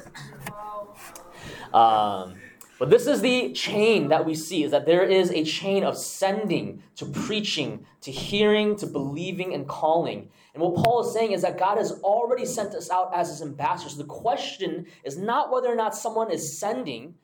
Um, 1.73 2.35
but 2.79 2.89
this 2.89 3.07
is 3.07 3.21
the 3.21 3.53
chain 3.53 4.09
that 4.09 4.25
we 4.25 4.35
see 4.35 4.63
is 4.63 4.71
that 4.71 4.85
there 4.85 5.03
is 5.03 5.31
a 5.31 5.43
chain 5.43 5.83
of 5.83 5.97
sending 5.97 6.83
to 6.95 7.05
preaching 7.05 7.85
to 8.01 8.11
hearing 8.11 8.75
to 8.77 8.85
believing 8.85 9.53
and 9.53 9.67
calling. 9.67 10.29
And 10.53 10.61
what 10.61 10.83
Paul 10.83 11.05
is 11.05 11.13
saying 11.13 11.31
is 11.31 11.41
that 11.41 11.57
God 11.57 11.77
has 11.77 11.91
already 12.01 12.45
sent 12.45 12.75
us 12.75 12.89
out 12.89 13.11
as 13.15 13.29
his 13.29 13.41
ambassadors. 13.41 13.97
The 13.97 14.03
question 14.03 14.85
is 15.03 15.17
not 15.17 15.51
whether 15.51 15.67
or 15.67 15.75
not 15.75 15.95
someone 15.95 16.31
is 16.31 16.57
sending. 16.59 17.15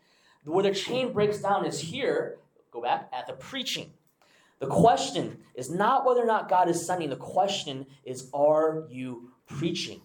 Where 0.45 0.63
the 0.63 0.72
chain 0.72 1.13
breaks 1.13 1.39
down 1.39 1.65
is 1.65 1.79
here, 1.79 2.38
go 2.72 2.81
back, 2.81 3.10
at 3.13 3.27
the 3.27 3.33
preaching. 3.33 3.93
The 4.60 4.67
question 4.67 5.39
is 5.55 5.69
not 5.69 6.05
whether 6.05 6.22
or 6.22 6.25
not 6.25 6.50
God 6.50 6.67
is 6.67 6.86
sending. 6.86 7.10
The 7.10 7.15
question 7.15 7.86
is, 8.03 8.29
are 8.33 8.86
you 8.89 9.31
preaching? 9.48 10.01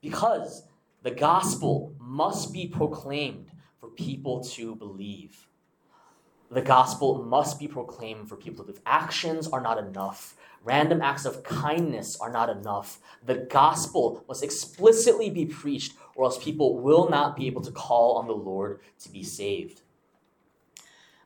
Because 0.00 0.64
the 1.02 1.10
gospel 1.10 1.94
must 1.98 2.52
be 2.52 2.66
proclaimed 2.66 3.46
for 3.82 3.88
people 3.88 4.44
to 4.44 4.76
believe. 4.76 5.48
The 6.52 6.62
gospel 6.62 7.24
must 7.24 7.58
be 7.58 7.66
proclaimed 7.66 8.28
for 8.28 8.36
people 8.36 8.64
to 8.64 8.70
believe. 8.70 8.82
Actions 8.86 9.48
are 9.48 9.60
not 9.60 9.76
enough. 9.76 10.36
Random 10.62 11.02
acts 11.02 11.24
of 11.24 11.42
kindness 11.42 12.16
are 12.20 12.30
not 12.30 12.48
enough. 12.48 13.00
The 13.26 13.34
gospel 13.50 14.24
must 14.28 14.44
explicitly 14.44 15.30
be 15.30 15.46
preached, 15.46 15.94
or 16.14 16.26
else 16.26 16.42
people 16.42 16.78
will 16.78 17.10
not 17.10 17.34
be 17.34 17.48
able 17.48 17.62
to 17.62 17.72
call 17.72 18.18
on 18.18 18.28
the 18.28 18.34
Lord 18.34 18.78
to 19.00 19.10
be 19.10 19.24
saved. 19.24 19.82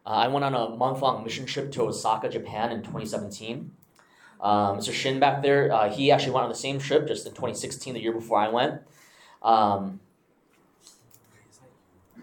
Uh, 0.07 0.11
I 0.11 0.29
went 0.29 0.47
on 0.47 0.55
a 0.55 0.75
month 0.75 1.03
long 1.03 1.23
mission 1.25 1.45
trip 1.45 1.71
to 1.73 1.83
Osaka, 1.83 2.31
Japan 2.31 2.73
in 2.73 2.79
2017. 2.79 3.71
Um, 4.41 4.79
Mr. 4.79 4.95
Shin 4.95 5.21
back 5.21 5.43
there, 5.43 5.71
uh, 5.71 5.91
he 5.91 6.11
actually 6.11 6.33
went 6.33 6.45
on 6.45 6.51
the 6.51 6.57
same 6.57 6.79
trip 6.79 7.07
just 7.07 7.27
in 7.27 7.33
2016, 7.33 7.93
the 7.93 8.01
year 8.01 8.13
before 8.13 8.39
I 8.39 8.49
went. 8.49 8.81
Um, 9.43 10.01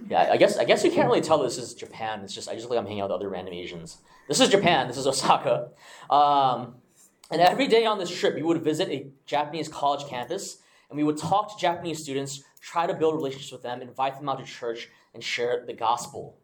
yeah, 0.10 0.30
I 0.32 0.38
guess 0.38 0.58
I 0.58 0.66
guess 0.66 0.84
you 0.84 0.92
can't 0.92 1.08
really 1.08 1.22
tell 1.22 1.38
this 1.38 1.58
is 1.58 1.74
Japan. 1.74 2.22
It's 2.24 2.34
just 2.34 2.50
I 2.50 2.54
just 2.54 2.66
look 2.66 2.72
like 2.72 2.80
I'm 2.80 2.86
hanging 2.86 3.02
out 3.02 3.10
with 3.10 3.16
other 3.16 3.30
random 3.30 3.54
Asians. 3.54 3.98
This 4.28 4.40
is 4.40 4.50
Japan. 4.50 4.88
This 4.88 4.98
is 4.98 5.08
Osaka. 5.08 5.70
Um, 6.10 6.76
and 7.32 7.42
every 7.42 7.68
day 7.68 7.86
on 7.86 7.98
this 7.98 8.10
trip, 8.10 8.36
we 8.36 8.44
would 8.44 8.62
visit 8.62 8.90
a 8.90 9.08
Japanese 9.26 9.68
college 9.68 10.08
campus, 10.08 10.58
and 10.90 10.98
we 10.98 11.04
would 11.04 11.18
talk 11.18 11.54
to 11.54 11.60
Japanese 11.60 12.02
students, 12.02 12.44
try 12.62 12.86
to 12.86 12.94
build 12.94 13.16
relationships 13.16 13.52
with 13.52 13.64
them, 13.64 13.82
invite 13.82 14.18
them 14.18 14.30
out 14.30 14.40
to 14.40 14.46
church, 14.46 14.90
and 15.14 15.24
share 15.24 15.64
the 15.66 15.74
gospel. 15.74 16.38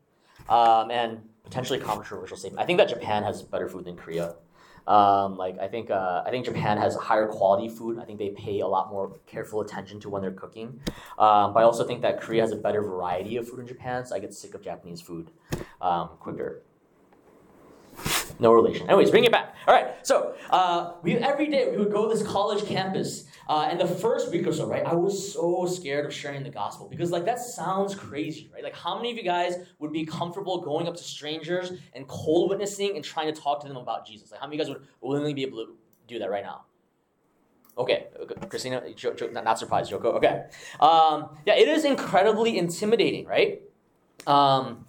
Um, 0.47 0.89
and 0.89 1.19
potentially 1.43 1.79
controversial 1.79 2.37
statement. 2.37 2.63
I 2.63 2.65
think 2.65 2.77
that 2.77 2.89
Japan 2.89 3.23
has 3.23 3.41
better 3.41 3.67
food 3.67 3.85
than 3.85 3.97
Korea. 3.97 4.35
Um, 4.89 5.37
like 5.37 5.59
I 5.59 5.67
think 5.67 5.91
uh, 5.91 6.23
I 6.25 6.31
think 6.31 6.45
Japan 6.45 6.79
has 6.79 6.95
higher 6.95 7.27
quality 7.27 7.69
food. 7.69 7.99
I 7.99 8.05
think 8.05 8.17
they 8.17 8.29
pay 8.29 8.61
a 8.61 8.67
lot 8.67 8.89
more 8.89 9.19
careful 9.27 9.61
attention 9.61 9.99
to 9.99 10.09
when 10.09 10.23
they're 10.23 10.31
cooking. 10.31 10.79
Um, 11.19 11.53
but 11.53 11.59
I 11.59 11.63
also 11.63 11.85
think 11.85 12.01
that 12.01 12.19
Korea 12.19 12.41
has 12.41 12.51
a 12.51 12.55
better 12.55 12.81
variety 12.81 13.37
of 13.37 13.47
food 13.47 13.59
in 13.59 13.67
Japan, 13.67 14.03
so 14.03 14.15
I 14.15 14.19
get 14.19 14.33
sick 14.33 14.55
of 14.55 14.63
Japanese 14.63 14.99
food 14.99 15.29
um, 15.79 16.09
quicker. 16.19 16.63
No 18.39 18.53
relation. 18.53 18.87
Anyways, 18.87 19.11
bring 19.11 19.25
it 19.25 19.31
back. 19.31 19.53
All 19.67 19.73
right. 19.73 19.87
So 20.03 20.33
uh, 20.49 20.93
we 21.01 21.17
every 21.17 21.47
day 21.47 21.69
we 21.69 21.77
would 21.77 21.91
go 21.91 22.09
to 22.09 22.17
this 22.17 22.25
college 22.25 22.65
campus, 22.65 23.25
uh, 23.49 23.67
and 23.69 23.79
the 23.79 23.87
first 23.87 24.31
week 24.31 24.47
or 24.47 24.53
so, 24.53 24.65
right, 24.65 24.85
I 24.85 24.95
was 24.95 25.33
so 25.33 25.65
scared 25.65 26.05
of 26.05 26.13
sharing 26.13 26.43
the 26.43 26.49
gospel 26.49 26.87
because 26.87 27.11
like 27.11 27.25
that 27.25 27.39
sounds 27.39 27.95
crazy, 27.95 28.49
right? 28.53 28.63
Like 28.63 28.75
how 28.75 28.95
many 28.95 29.11
of 29.11 29.17
you 29.17 29.23
guys 29.23 29.55
would 29.79 29.91
be 29.91 30.05
comfortable 30.05 30.61
going 30.61 30.87
up 30.87 30.95
to 30.95 31.03
strangers 31.03 31.73
and 31.93 32.07
cold 32.07 32.49
witnessing 32.49 32.95
and 32.95 33.03
trying 33.03 33.33
to 33.33 33.39
talk 33.39 33.61
to 33.61 33.67
them 33.67 33.77
about 33.77 34.07
Jesus? 34.07 34.31
Like 34.31 34.39
how 34.39 34.47
many 34.47 34.59
of 34.59 34.67
you 34.67 34.73
guys 34.73 34.79
would 34.79 34.87
willingly 35.01 35.33
be 35.33 35.43
able 35.43 35.65
to 35.65 35.75
do 36.07 36.19
that 36.19 36.29
right 36.29 36.43
now? 36.43 36.63
Okay, 37.77 38.07
Christina, 38.49 38.83
not 39.31 39.59
surprised, 39.59 39.89
Joko. 39.89 40.11
Okay, 40.13 40.45
um, 40.79 41.37
yeah, 41.45 41.55
it 41.55 41.67
is 41.67 41.85
incredibly 41.85 42.57
intimidating, 42.57 43.25
right? 43.25 43.61
Um, 44.27 44.85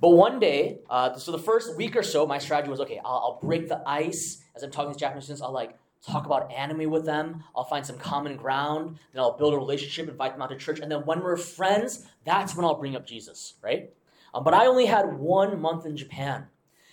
but 0.00 0.10
one 0.10 0.38
day, 0.38 0.80
uh, 0.90 1.16
so 1.16 1.32
the 1.32 1.38
first 1.38 1.76
week 1.76 1.96
or 1.96 2.02
so, 2.02 2.26
my 2.26 2.38
strategy 2.38 2.70
was 2.70 2.80
okay, 2.80 3.00
I'll, 3.04 3.12
I'll, 3.12 3.38
break 3.42 3.68
the 3.68 3.82
ice. 3.86 4.42
As 4.54 4.62
I'm 4.62 4.70
talking 4.70 4.92
to 4.92 4.98
Japanese 4.98 5.24
students, 5.24 5.42
I'll 5.42 5.52
like 5.52 5.78
talk 6.06 6.26
about 6.26 6.52
anime 6.52 6.90
with 6.90 7.04
them. 7.04 7.42
I'll 7.54 7.64
find 7.64 7.84
some 7.84 7.98
common 7.98 8.36
ground. 8.36 8.98
Then 9.12 9.22
I'll 9.22 9.36
build 9.36 9.54
a 9.54 9.56
relationship, 9.56 10.08
invite 10.08 10.32
them 10.32 10.42
out 10.42 10.50
to 10.50 10.56
church. 10.56 10.80
And 10.80 10.90
then 10.90 11.00
when 11.06 11.20
we're 11.20 11.36
friends, 11.36 12.06
that's 12.24 12.54
when 12.54 12.64
I'll 12.64 12.78
bring 12.78 12.94
up 12.94 13.06
Jesus, 13.06 13.54
right? 13.62 13.90
Um, 14.34 14.44
but 14.44 14.54
I 14.54 14.66
only 14.66 14.86
had 14.86 15.18
one 15.18 15.60
month 15.60 15.86
in 15.86 15.96
Japan. 15.96 16.46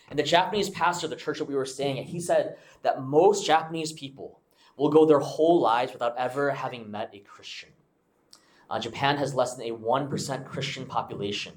And 0.09 0.17
the 0.17 0.23
Japanese 0.23 0.69
pastor 0.69 1.07
of 1.07 1.09
the 1.09 1.15
church 1.15 1.39
that 1.39 1.45
we 1.45 1.55
were 1.55 1.65
staying 1.65 1.99
at, 1.99 2.05
he 2.05 2.19
said 2.19 2.55
that 2.83 3.03
most 3.03 3.45
Japanese 3.45 3.91
people 3.91 4.39
will 4.77 4.89
go 4.89 5.05
their 5.05 5.19
whole 5.19 5.59
lives 5.59 5.91
without 5.91 6.17
ever 6.17 6.51
having 6.51 6.89
met 6.89 7.09
a 7.13 7.19
Christian. 7.19 7.69
Uh, 8.69 8.79
Japan 8.79 9.17
has 9.17 9.35
less 9.35 9.55
than 9.55 9.67
a 9.67 9.75
1% 9.75 10.45
Christian 10.45 10.85
population. 10.85 11.53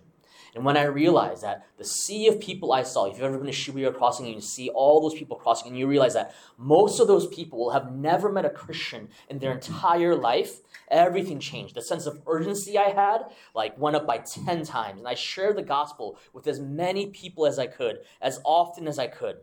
And 0.56 0.64
when 0.64 0.78
I 0.78 0.84
realized 0.84 1.42
that 1.42 1.66
the 1.76 1.84
sea 1.84 2.28
of 2.28 2.40
people 2.40 2.72
I 2.72 2.82
saw, 2.82 3.04
if 3.04 3.18
you've 3.18 3.26
ever 3.26 3.36
been 3.36 3.46
to 3.46 3.52
Shibuya 3.52 3.94
Crossing 3.94 4.24
and 4.24 4.34
you 4.34 4.40
see 4.40 4.70
all 4.70 5.02
those 5.02 5.12
people 5.12 5.36
crossing, 5.36 5.68
and 5.68 5.78
you 5.78 5.86
realize 5.86 6.14
that 6.14 6.34
most 6.56 6.98
of 6.98 7.06
those 7.06 7.26
people 7.26 7.58
will 7.58 7.72
have 7.72 7.92
never 7.92 8.32
met 8.32 8.46
a 8.46 8.50
Christian 8.50 9.10
in 9.28 9.38
their 9.38 9.52
entire 9.52 10.14
life, 10.16 10.62
everything 10.88 11.40
changed. 11.40 11.74
The 11.74 11.82
sense 11.82 12.06
of 12.06 12.22
urgency 12.26 12.78
I 12.78 12.88
had, 12.88 13.26
like, 13.54 13.76
went 13.76 13.96
up 13.96 14.06
by 14.06 14.16
10 14.16 14.64
times. 14.64 14.98
And 14.98 15.06
I 15.06 15.12
shared 15.12 15.58
the 15.58 15.62
gospel 15.62 16.18
with 16.32 16.46
as 16.46 16.58
many 16.58 17.08
people 17.08 17.46
as 17.46 17.58
I 17.58 17.66
could, 17.66 17.98
as 18.22 18.40
often 18.42 18.88
as 18.88 18.98
I 18.98 19.08
could. 19.08 19.36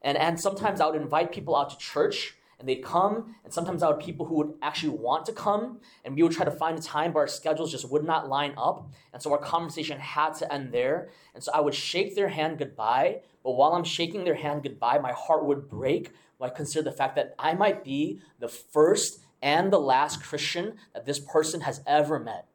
And, 0.00 0.16
and 0.16 0.40
sometimes 0.40 0.80
I 0.80 0.86
would 0.86 0.94
invite 0.94 1.32
people 1.32 1.56
out 1.56 1.70
to 1.70 1.76
church 1.76 2.36
and 2.58 2.68
they'd 2.68 2.82
come, 2.82 3.34
and 3.44 3.52
sometimes 3.52 3.82
I 3.82 3.88
would 3.88 4.00
people 4.00 4.26
who 4.26 4.36
would 4.36 4.54
actually 4.62 4.96
want 4.96 5.26
to 5.26 5.32
come, 5.32 5.80
and 6.04 6.14
we 6.14 6.22
would 6.22 6.32
try 6.32 6.44
to 6.44 6.50
find 6.50 6.78
a 6.78 6.82
time, 6.82 7.12
but 7.12 7.20
our 7.20 7.26
schedules 7.26 7.70
just 7.70 7.90
would 7.90 8.04
not 8.04 8.28
line 8.28 8.54
up, 8.56 8.90
and 9.12 9.22
so 9.22 9.30
our 9.32 9.38
conversation 9.38 9.98
had 9.98 10.34
to 10.34 10.52
end 10.52 10.72
there. 10.72 11.10
And 11.34 11.42
so 11.42 11.52
I 11.52 11.60
would 11.60 11.74
shake 11.74 12.14
their 12.14 12.28
hand 12.28 12.58
goodbye, 12.58 13.20
but 13.44 13.52
while 13.52 13.72
I'm 13.72 13.84
shaking 13.84 14.24
their 14.24 14.34
hand 14.34 14.62
goodbye, 14.62 14.98
my 14.98 15.12
heart 15.12 15.44
would 15.44 15.68
break 15.68 16.12
when 16.38 16.50
I 16.50 16.54
consider 16.54 16.90
the 16.90 16.96
fact 16.96 17.14
that 17.16 17.34
I 17.38 17.54
might 17.54 17.84
be 17.84 18.20
the 18.38 18.48
first 18.48 19.20
and 19.42 19.72
the 19.72 19.80
last 19.80 20.22
Christian 20.22 20.76
that 20.94 21.04
this 21.04 21.20
person 21.20 21.60
has 21.62 21.82
ever 21.86 22.18
met. 22.18 22.46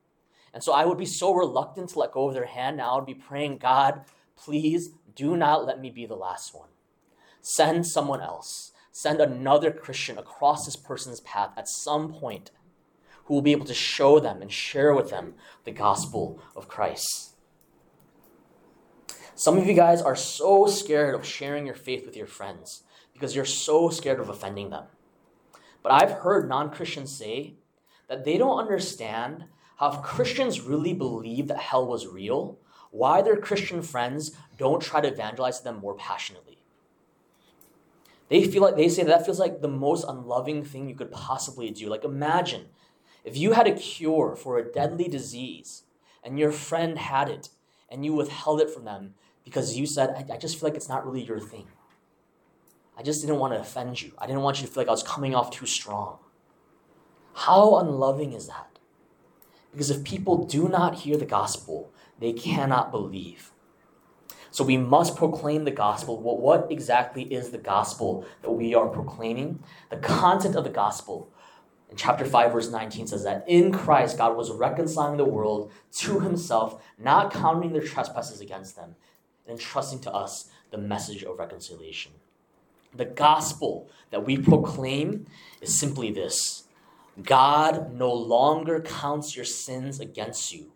And 0.53 0.63
so 0.63 0.73
I 0.73 0.85
would 0.85 0.97
be 0.97 1.05
so 1.05 1.33
reluctant 1.33 1.89
to 1.89 1.99
let 1.99 2.11
go 2.11 2.27
of 2.27 2.33
their 2.33 2.45
hand. 2.45 2.77
Now 2.77 2.93
I 2.93 2.95
would 2.95 3.05
be 3.05 3.13
praying, 3.13 3.59
God, 3.59 4.01
please 4.35 4.89
do 5.15 5.37
not 5.37 5.65
let 5.65 5.79
me 5.79 5.89
be 5.89 6.05
the 6.05 6.15
last 6.15 6.53
one. 6.53 6.69
Send 7.41 7.87
someone 7.87 8.21
else 8.21 8.70
send 8.91 9.19
another 9.19 9.71
Christian 9.71 10.17
across 10.17 10.65
this 10.65 10.75
person's 10.75 11.21
path 11.21 11.51
at 11.57 11.67
some 11.67 12.13
point 12.13 12.51
who 13.25 13.35
will 13.35 13.41
be 13.41 13.51
able 13.51 13.65
to 13.65 13.73
show 13.73 14.19
them 14.19 14.41
and 14.41 14.51
share 14.51 14.93
with 14.93 15.09
them 15.09 15.35
the 15.63 15.71
gospel 15.71 16.41
of 16.55 16.67
Christ. 16.67 17.35
Some 19.35 19.57
of 19.57 19.65
you 19.65 19.73
guys 19.73 20.01
are 20.01 20.15
so 20.15 20.67
scared 20.67 21.15
of 21.15 21.25
sharing 21.25 21.65
your 21.65 21.75
faith 21.75 22.05
with 22.05 22.15
your 22.15 22.27
friends 22.27 22.83
because 23.13 23.35
you're 23.35 23.45
so 23.45 23.89
scared 23.89 24.19
of 24.19 24.29
offending 24.29 24.69
them. 24.69 24.83
But 25.81 25.93
I've 25.93 26.11
heard 26.11 26.47
non 26.47 26.69
Christians 26.69 27.17
say 27.17 27.55
that 28.07 28.25
they 28.25 28.37
don't 28.37 28.59
understand 28.59 29.45
how 29.77 29.93
if 29.93 30.01
Christians 30.03 30.61
really 30.61 30.93
believe 30.93 31.47
that 31.47 31.57
hell 31.57 31.87
was 31.87 32.05
real, 32.07 32.59
why 32.91 33.21
their 33.21 33.37
Christian 33.37 33.81
friends 33.81 34.35
don't 34.57 34.81
try 34.81 35.01
to 35.01 35.07
evangelize 35.07 35.61
them 35.61 35.79
more 35.79 35.95
passionately. 35.95 36.60
They 38.31 38.45
feel 38.45 38.61
like 38.61 38.77
they 38.77 38.87
say 38.87 39.03
that, 39.03 39.09
that 39.09 39.25
feels 39.25 39.41
like 39.41 39.59
the 39.59 39.67
most 39.67 40.05
unloving 40.07 40.63
thing 40.63 40.87
you 40.87 40.95
could 40.95 41.11
possibly 41.11 41.69
do. 41.69 41.89
Like 41.89 42.05
imagine 42.05 42.67
if 43.25 43.35
you 43.35 43.51
had 43.51 43.67
a 43.67 43.75
cure 43.75 44.37
for 44.37 44.57
a 44.57 44.63
deadly 44.63 45.09
disease 45.09 45.83
and 46.23 46.39
your 46.39 46.53
friend 46.53 46.97
had 46.97 47.27
it 47.27 47.49
and 47.89 48.05
you 48.05 48.13
withheld 48.13 48.61
it 48.61 48.69
from 48.69 48.85
them 48.85 49.15
because 49.43 49.77
you 49.77 49.85
said, 49.85 50.11
I, 50.11 50.35
I 50.35 50.37
just 50.37 50.57
feel 50.57 50.69
like 50.69 50.77
it's 50.77 50.87
not 50.87 51.05
really 51.05 51.25
your 51.25 51.41
thing. 51.41 51.67
I 52.97 53.03
just 53.03 53.19
didn't 53.19 53.39
want 53.39 53.53
to 53.53 53.59
offend 53.59 54.01
you. 54.01 54.13
I 54.17 54.27
didn't 54.27 54.43
want 54.43 54.61
you 54.61 54.65
to 54.65 54.71
feel 54.71 54.79
like 54.79 54.87
I 54.87 54.91
was 54.91 55.03
coming 55.03 55.35
off 55.35 55.51
too 55.51 55.65
strong. 55.65 56.19
How 57.33 57.79
unloving 57.79 58.31
is 58.31 58.47
that? 58.47 58.79
Because 59.73 59.89
if 59.89 60.05
people 60.05 60.45
do 60.45 60.69
not 60.69 60.99
hear 60.99 61.17
the 61.17 61.25
gospel, 61.25 61.91
they 62.17 62.31
cannot 62.31 62.91
believe. 62.91 63.51
So 64.51 64.65
we 64.65 64.77
must 64.77 65.15
proclaim 65.15 65.63
the 65.63 65.71
gospel. 65.71 66.21
What, 66.21 66.39
what 66.39 66.71
exactly 66.71 67.23
is 67.23 67.49
the 67.49 67.57
gospel 67.57 68.25
that 68.41 68.51
we 68.51 68.75
are 68.75 68.87
proclaiming? 68.87 69.63
The 69.89 69.97
content 69.97 70.55
of 70.55 70.65
the 70.65 70.69
gospel 70.69 71.31
in 71.91 71.97
chapter 71.97 72.23
5, 72.23 72.53
verse 72.53 72.71
19 72.71 73.07
says 73.07 73.23
that 73.23 73.43
in 73.47 73.71
Christ, 73.73 74.17
God 74.17 74.37
was 74.37 74.49
reconciling 74.51 75.17
the 75.17 75.25
world 75.25 75.71
to 75.97 76.21
himself, 76.21 76.81
not 76.97 77.33
counting 77.33 77.73
their 77.73 77.81
trespasses 77.81 78.39
against 78.39 78.77
them, 78.77 78.95
and 79.45 79.59
entrusting 79.59 79.99
to 80.01 80.11
us 80.11 80.49
the 80.71 80.77
message 80.77 81.23
of 81.23 81.37
reconciliation. 81.37 82.13
The 82.95 83.05
gospel 83.05 83.89
that 84.09 84.25
we 84.25 84.37
proclaim 84.37 85.27
is 85.59 85.77
simply 85.77 86.11
this 86.11 86.63
God 87.21 87.93
no 87.93 88.13
longer 88.13 88.79
counts 88.79 89.35
your 89.35 89.45
sins 89.45 89.99
against 89.99 90.53
you 90.53 90.71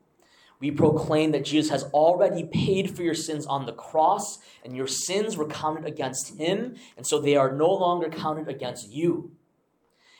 we 0.59 0.71
proclaim 0.71 1.31
that 1.31 1.45
Jesus 1.45 1.69
has 1.71 1.83
already 1.85 2.43
paid 2.43 2.95
for 2.95 3.03
your 3.03 3.13
sins 3.13 3.45
on 3.45 3.65
the 3.65 3.73
cross, 3.73 4.39
and 4.63 4.75
your 4.75 4.87
sins 4.87 5.37
were 5.37 5.47
counted 5.47 5.85
against 5.85 6.37
him, 6.37 6.75
and 6.97 7.05
so 7.05 7.19
they 7.19 7.35
are 7.35 7.51
no 7.51 7.71
longer 7.71 8.09
counted 8.09 8.47
against 8.47 8.89
you. 8.89 9.31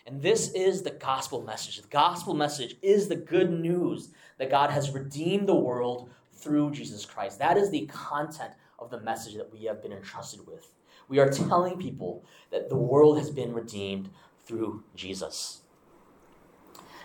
And 0.06 0.22
this 0.22 0.52
is 0.52 0.84
the 0.84 0.92
gospel 0.92 1.42
message. 1.42 1.82
The 1.82 1.88
gospel 1.88 2.34
message 2.36 2.76
is 2.82 3.08
the 3.08 3.16
good 3.16 3.52
news 3.52 4.10
that 4.38 4.52
God 4.52 4.70
has 4.70 4.92
redeemed 4.92 5.48
the 5.48 5.56
world 5.56 6.10
through 6.32 6.72
Jesus 6.72 7.06
Christ. 7.06 7.40
That 7.40 7.58
is 7.58 7.72
the 7.72 7.88
content 7.88 8.52
of 8.78 8.92
the 8.92 9.02
message 9.02 9.36
that 9.36 9.52
we 9.52 9.64
have 9.64 9.82
been 9.82 9.94
entrusted 9.94 10.46
with. 10.46 10.68
We 11.08 11.20
are 11.20 11.30
telling 11.30 11.78
people 11.78 12.24
that 12.52 12.70
the 12.70 12.76
world 12.76 13.18
has 13.18 13.32
been 13.32 13.54
redeemed 13.54 14.10
through 14.46 14.84
Jesus. 14.96 15.62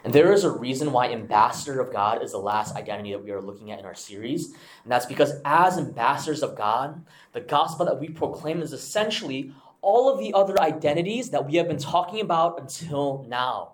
And 0.03 0.13
there 0.13 0.33
is 0.33 0.45
a 0.45 0.51
reason 0.51 0.93
why 0.93 1.13
ambassador 1.13 1.81
of 1.81 1.93
God 1.93 2.23
is 2.23 2.33
the 2.33 2.39
last 2.39 2.75
identity 2.75 3.13
that 3.13 3.23
we 3.23 3.33
are 3.33 3.41
looking 3.41 3.71
at 3.71 3.79
in 3.79 3.85
our 3.85 3.95
series. 3.95 4.47
And 4.83 4.91
that's 4.91 5.07
because 5.07 5.33
as 5.45 5.77
ambassadors 5.77 6.43
of 6.43 6.57
God, 6.57 7.05
the 7.33 7.41
gospel 7.41 7.85
that 7.87 8.01
we 8.01 8.09
proclaim 8.09 8.63
is 8.63 8.73
essentially 8.73 9.53
all 9.83 10.11
of 10.11 10.19
the 10.19 10.33
other 10.33 10.61
identities 10.61 11.31
that 11.31 11.47
we 11.47 11.57
have 11.57 11.69
been 11.69 11.79
talking 11.79 12.21
about 12.21 12.61
until 12.61 13.25
now. 13.29 13.73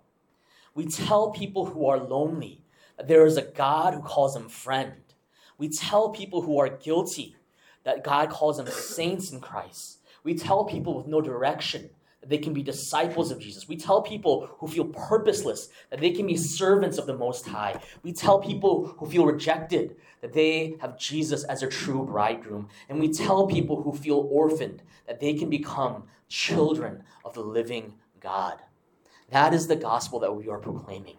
We 0.74 0.86
tell 0.86 1.30
people 1.30 1.66
who 1.66 1.86
are 1.86 1.98
lonely 1.98 2.62
that 2.96 3.08
there 3.08 3.24
is 3.24 3.36
a 3.36 3.42
God 3.42 3.94
who 3.94 4.00
calls 4.00 4.34
them 4.34 4.48
friend. 4.48 4.92
We 5.58 5.68
tell 5.68 6.10
people 6.10 6.42
who 6.42 6.58
are 6.58 6.68
guilty 6.68 7.36
that 7.84 8.04
God 8.04 8.30
calls 8.30 8.56
them 8.56 8.66
saints 8.66 9.30
in 9.30 9.40
Christ. 9.40 9.98
We 10.24 10.34
tell 10.34 10.64
people 10.64 10.96
with 10.96 11.06
no 11.06 11.20
direction 11.20 11.90
they 12.28 12.38
can 12.38 12.52
be 12.52 12.62
disciples 12.62 13.30
of 13.30 13.38
Jesus. 13.38 13.68
We 13.68 13.76
tell 13.76 14.02
people 14.02 14.48
who 14.58 14.66
feel 14.66 14.86
purposeless 14.86 15.68
that 15.90 16.00
they 16.00 16.10
can 16.10 16.26
be 16.26 16.36
servants 16.36 16.98
of 16.98 17.06
the 17.06 17.16
Most 17.16 17.46
High. 17.46 17.80
We 18.02 18.12
tell 18.12 18.38
people 18.38 18.94
who 18.98 19.06
feel 19.06 19.26
rejected 19.26 19.96
that 20.20 20.32
they 20.32 20.76
have 20.80 20.98
Jesus 20.98 21.44
as 21.44 21.60
their 21.60 21.68
true 21.68 22.04
bridegroom. 22.04 22.68
And 22.88 22.98
we 22.98 23.08
tell 23.12 23.46
people 23.46 23.82
who 23.82 23.92
feel 23.92 24.28
orphaned 24.30 24.82
that 25.06 25.20
they 25.20 25.34
can 25.34 25.50
become 25.50 26.04
children 26.28 27.04
of 27.24 27.34
the 27.34 27.42
living 27.42 27.94
God. 28.20 28.62
That 29.30 29.54
is 29.54 29.66
the 29.66 29.76
gospel 29.76 30.18
that 30.20 30.34
we 30.34 30.48
are 30.48 30.58
proclaiming. 30.58 31.16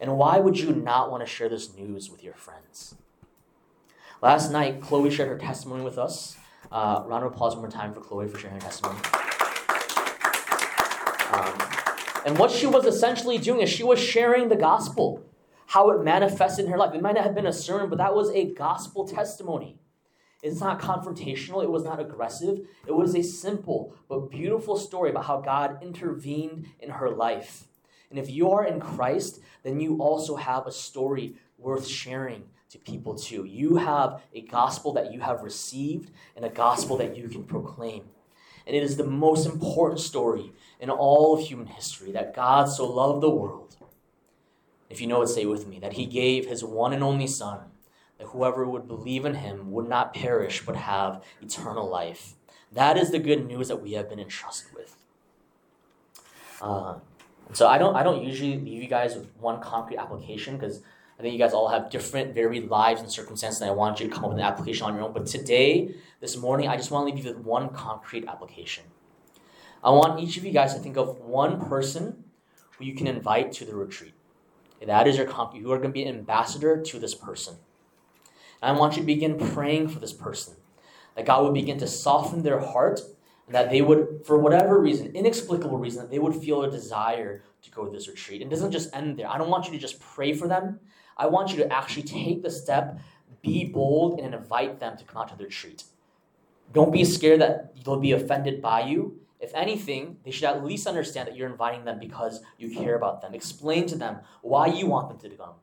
And 0.00 0.16
why 0.16 0.38
would 0.38 0.58
you 0.58 0.72
not 0.72 1.10
want 1.10 1.22
to 1.22 1.26
share 1.26 1.48
this 1.48 1.74
news 1.74 2.10
with 2.10 2.24
your 2.24 2.34
friends? 2.34 2.96
Last 4.20 4.50
night, 4.50 4.80
Chloe 4.80 5.10
shared 5.10 5.28
her 5.28 5.38
testimony 5.38 5.84
with 5.84 5.98
us. 5.98 6.36
Uh, 6.70 7.02
round 7.06 7.24
of 7.24 7.32
applause 7.32 7.54
one 7.54 7.62
more 7.62 7.70
time 7.70 7.92
for 7.92 8.00
Chloe 8.00 8.28
for 8.28 8.38
sharing 8.38 8.56
her 8.56 8.62
testimony. 8.62 8.98
Um, 11.32 11.54
and 12.24 12.38
what 12.38 12.50
she 12.50 12.66
was 12.66 12.86
essentially 12.86 13.38
doing 13.38 13.60
is 13.60 13.70
she 13.70 13.82
was 13.84 13.98
sharing 13.98 14.48
the 14.48 14.56
gospel, 14.56 15.24
how 15.66 15.90
it 15.90 16.04
manifested 16.04 16.66
in 16.66 16.70
her 16.70 16.78
life. 16.78 16.94
It 16.94 17.02
might 17.02 17.14
not 17.14 17.24
have 17.24 17.34
been 17.34 17.46
a 17.46 17.52
sermon, 17.52 17.88
but 17.88 17.98
that 17.98 18.14
was 18.14 18.30
a 18.30 18.52
gospel 18.52 19.06
testimony. 19.06 19.78
It's 20.42 20.60
not 20.60 20.80
confrontational, 20.80 21.62
it 21.62 21.70
was 21.70 21.84
not 21.84 22.00
aggressive. 22.00 22.66
It 22.86 22.92
was 22.92 23.14
a 23.14 23.22
simple 23.22 23.94
but 24.08 24.30
beautiful 24.30 24.76
story 24.76 25.10
about 25.10 25.26
how 25.26 25.40
God 25.40 25.78
intervened 25.82 26.66
in 26.80 26.90
her 26.90 27.10
life. 27.10 27.64
And 28.10 28.18
if 28.18 28.28
you 28.28 28.50
are 28.50 28.64
in 28.66 28.80
Christ, 28.80 29.40
then 29.62 29.80
you 29.80 29.98
also 29.98 30.36
have 30.36 30.66
a 30.66 30.72
story 30.72 31.36
worth 31.58 31.86
sharing 31.86 32.42
to 32.70 32.78
people 32.78 33.14
too. 33.14 33.44
You 33.44 33.76
have 33.76 34.22
a 34.34 34.42
gospel 34.42 34.92
that 34.94 35.12
you 35.12 35.20
have 35.20 35.42
received 35.42 36.10
and 36.34 36.44
a 36.44 36.50
gospel 36.50 36.96
that 36.98 37.16
you 37.16 37.28
can 37.28 37.44
proclaim. 37.44 38.04
And 38.66 38.76
it 38.76 38.82
is 38.82 38.96
the 38.96 39.06
most 39.06 39.46
important 39.46 40.00
story 40.00 40.52
in 40.82 40.90
all 40.90 41.32
of 41.32 41.46
human 41.46 41.68
history 41.68 42.10
that 42.10 42.34
God 42.34 42.64
so 42.64 42.84
loved 42.84 43.22
the 43.22 43.30
world. 43.30 43.76
If 44.90 45.00
you 45.00 45.06
know 45.06 45.22
it, 45.22 45.28
say 45.28 45.46
with 45.46 45.66
me 45.66 45.78
that 45.78 45.92
he 45.92 46.06
gave 46.06 46.48
his 46.48 46.64
one 46.64 46.92
and 46.92 47.04
only 47.04 47.28
Son, 47.28 47.60
that 48.18 48.26
whoever 48.26 48.68
would 48.68 48.88
believe 48.88 49.24
in 49.24 49.36
him 49.36 49.70
would 49.70 49.88
not 49.88 50.12
perish 50.12 50.66
but 50.66 50.74
have 50.74 51.22
eternal 51.40 51.88
life. 51.88 52.34
That 52.72 52.98
is 52.98 53.12
the 53.12 53.20
good 53.20 53.46
news 53.46 53.68
that 53.68 53.80
we 53.80 53.92
have 53.92 54.08
been 54.08 54.18
entrusted 54.18 54.74
with. 54.74 54.96
Uh, 56.60 56.96
so 57.52 57.68
I 57.68 57.78
don't 57.78 57.94
I 57.94 58.02
don't 58.02 58.24
usually 58.24 58.58
leave 58.58 58.82
you 58.82 58.88
guys 58.88 59.14
with 59.14 59.28
one 59.38 59.60
concrete 59.60 59.98
application 59.98 60.56
because 60.56 60.82
I 61.18 61.22
think 61.22 61.32
you 61.32 61.38
guys 61.38 61.52
all 61.52 61.68
have 61.68 61.90
different, 61.90 62.34
varied 62.34 62.68
lives 62.68 63.00
and 63.00 63.10
circumstances, 63.10 63.60
and 63.60 63.70
I 63.70 63.74
want 63.74 64.00
you 64.00 64.08
to 64.08 64.12
come 64.12 64.24
up 64.24 64.30
with 64.30 64.38
an 64.38 64.44
application 64.44 64.86
on 64.86 64.94
your 64.94 65.04
own. 65.04 65.12
But 65.12 65.26
today, 65.26 65.94
this 66.20 66.36
morning, 66.36 66.68
I 66.68 66.76
just 66.76 66.90
want 66.90 67.06
to 67.06 67.14
leave 67.14 67.24
you 67.24 67.32
with 67.32 67.44
one 67.44 67.68
concrete 67.68 68.26
application. 68.26 68.84
I 69.82 69.90
want 69.90 70.20
each 70.20 70.36
of 70.36 70.44
you 70.44 70.52
guys 70.52 70.74
to 70.74 70.80
think 70.80 70.96
of 70.96 71.18
one 71.20 71.60
person 71.60 72.24
who 72.78 72.84
you 72.84 72.94
can 72.94 73.06
invite 73.06 73.52
to 73.52 73.64
the 73.64 73.74
retreat. 73.74 74.14
That 74.84 75.06
is 75.06 75.16
your 75.16 75.26
comp. 75.26 75.54
You 75.54 75.70
are 75.72 75.78
going 75.78 75.90
to 75.90 75.92
be 75.92 76.02
an 76.04 76.16
ambassador 76.16 76.82
to 76.82 76.98
this 76.98 77.14
person. 77.14 77.56
And 78.60 78.76
I 78.76 78.78
want 78.78 78.94
you 78.94 79.02
to 79.02 79.06
begin 79.06 79.38
praying 79.38 79.88
for 79.88 80.00
this 80.00 80.12
person, 80.12 80.54
that 81.14 81.26
God 81.26 81.44
would 81.44 81.54
begin 81.54 81.78
to 81.78 81.86
soften 81.86 82.42
their 82.42 82.58
heart, 82.58 83.00
and 83.46 83.54
that 83.54 83.70
they 83.70 83.80
would, 83.82 84.22
for 84.24 84.38
whatever 84.38 84.80
reason, 84.80 85.14
inexplicable 85.14 85.78
reason, 85.78 86.02
that 86.02 86.10
they 86.10 86.18
would 86.18 86.34
feel 86.34 86.62
a 86.62 86.70
desire 86.70 87.42
to 87.62 87.70
go 87.70 87.84
to 87.84 87.90
this 87.90 88.08
retreat. 88.08 88.42
It 88.42 88.50
doesn't 88.50 88.72
just 88.72 88.94
end 88.94 89.16
there. 89.16 89.28
I 89.28 89.38
don't 89.38 89.50
want 89.50 89.66
you 89.66 89.72
to 89.72 89.78
just 89.78 90.00
pray 90.00 90.32
for 90.32 90.48
them. 90.48 90.80
I 91.16 91.26
want 91.26 91.50
you 91.50 91.58
to 91.58 91.72
actually 91.72 92.02
take 92.04 92.42
the 92.42 92.50
step, 92.50 92.98
be 93.40 93.64
bold, 93.64 94.20
and 94.20 94.34
invite 94.34 94.80
them 94.80 94.96
to 94.96 95.04
come 95.04 95.22
out 95.22 95.28
to 95.28 95.36
the 95.36 95.44
retreat. 95.44 95.84
Don't 96.72 96.92
be 96.92 97.04
scared 97.04 97.40
that 97.40 97.84
they'll 97.84 98.00
be 98.00 98.12
offended 98.12 98.60
by 98.62 98.82
you. 98.82 99.20
If 99.42 99.52
anything, 99.54 100.18
they 100.24 100.30
should 100.30 100.44
at 100.44 100.64
least 100.64 100.86
understand 100.86 101.26
that 101.26 101.36
you're 101.36 101.50
inviting 101.50 101.84
them 101.84 101.98
because 101.98 102.40
you 102.58 102.70
care 102.70 102.94
about 102.94 103.20
them. 103.20 103.34
Explain 103.34 103.86
to 103.86 103.96
them 103.96 104.20
why 104.40 104.68
you 104.68 104.86
want 104.86 105.08
them 105.08 105.18
to 105.18 105.36
come. 105.36 105.54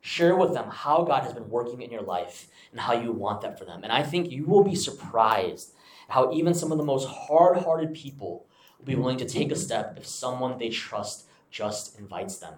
Share 0.00 0.34
with 0.34 0.54
them 0.54 0.70
how 0.70 1.02
God 1.02 1.22
has 1.22 1.34
been 1.34 1.50
working 1.50 1.82
in 1.82 1.90
your 1.90 2.00
life 2.00 2.48
and 2.70 2.80
how 2.80 2.94
you 2.94 3.12
want 3.12 3.42
that 3.42 3.58
for 3.58 3.66
them. 3.66 3.82
And 3.82 3.92
I 3.92 4.02
think 4.02 4.30
you 4.30 4.46
will 4.46 4.64
be 4.64 4.74
surprised 4.74 5.74
how 6.08 6.32
even 6.32 6.54
some 6.54 6.72
of 6.72 6.78
the 6.78 6.84
most 6.84 7.06
hard 7.08 7.58
hearted 7.58 7.92
people 7.92 8.46
will 8.78 8.86
be 8.86 8.94
willing 8.94 9.18
to 9.18 9.28
take 9.28 9.52
a 9.52 9.56
step 9.56 9.94
if 9.98 10.06
someone 10.06 10.56
they 10.56 10.70
trust 10.70 11.26
just 11.50 11.98
invites 11.98 12.38
them. 12.38 12.54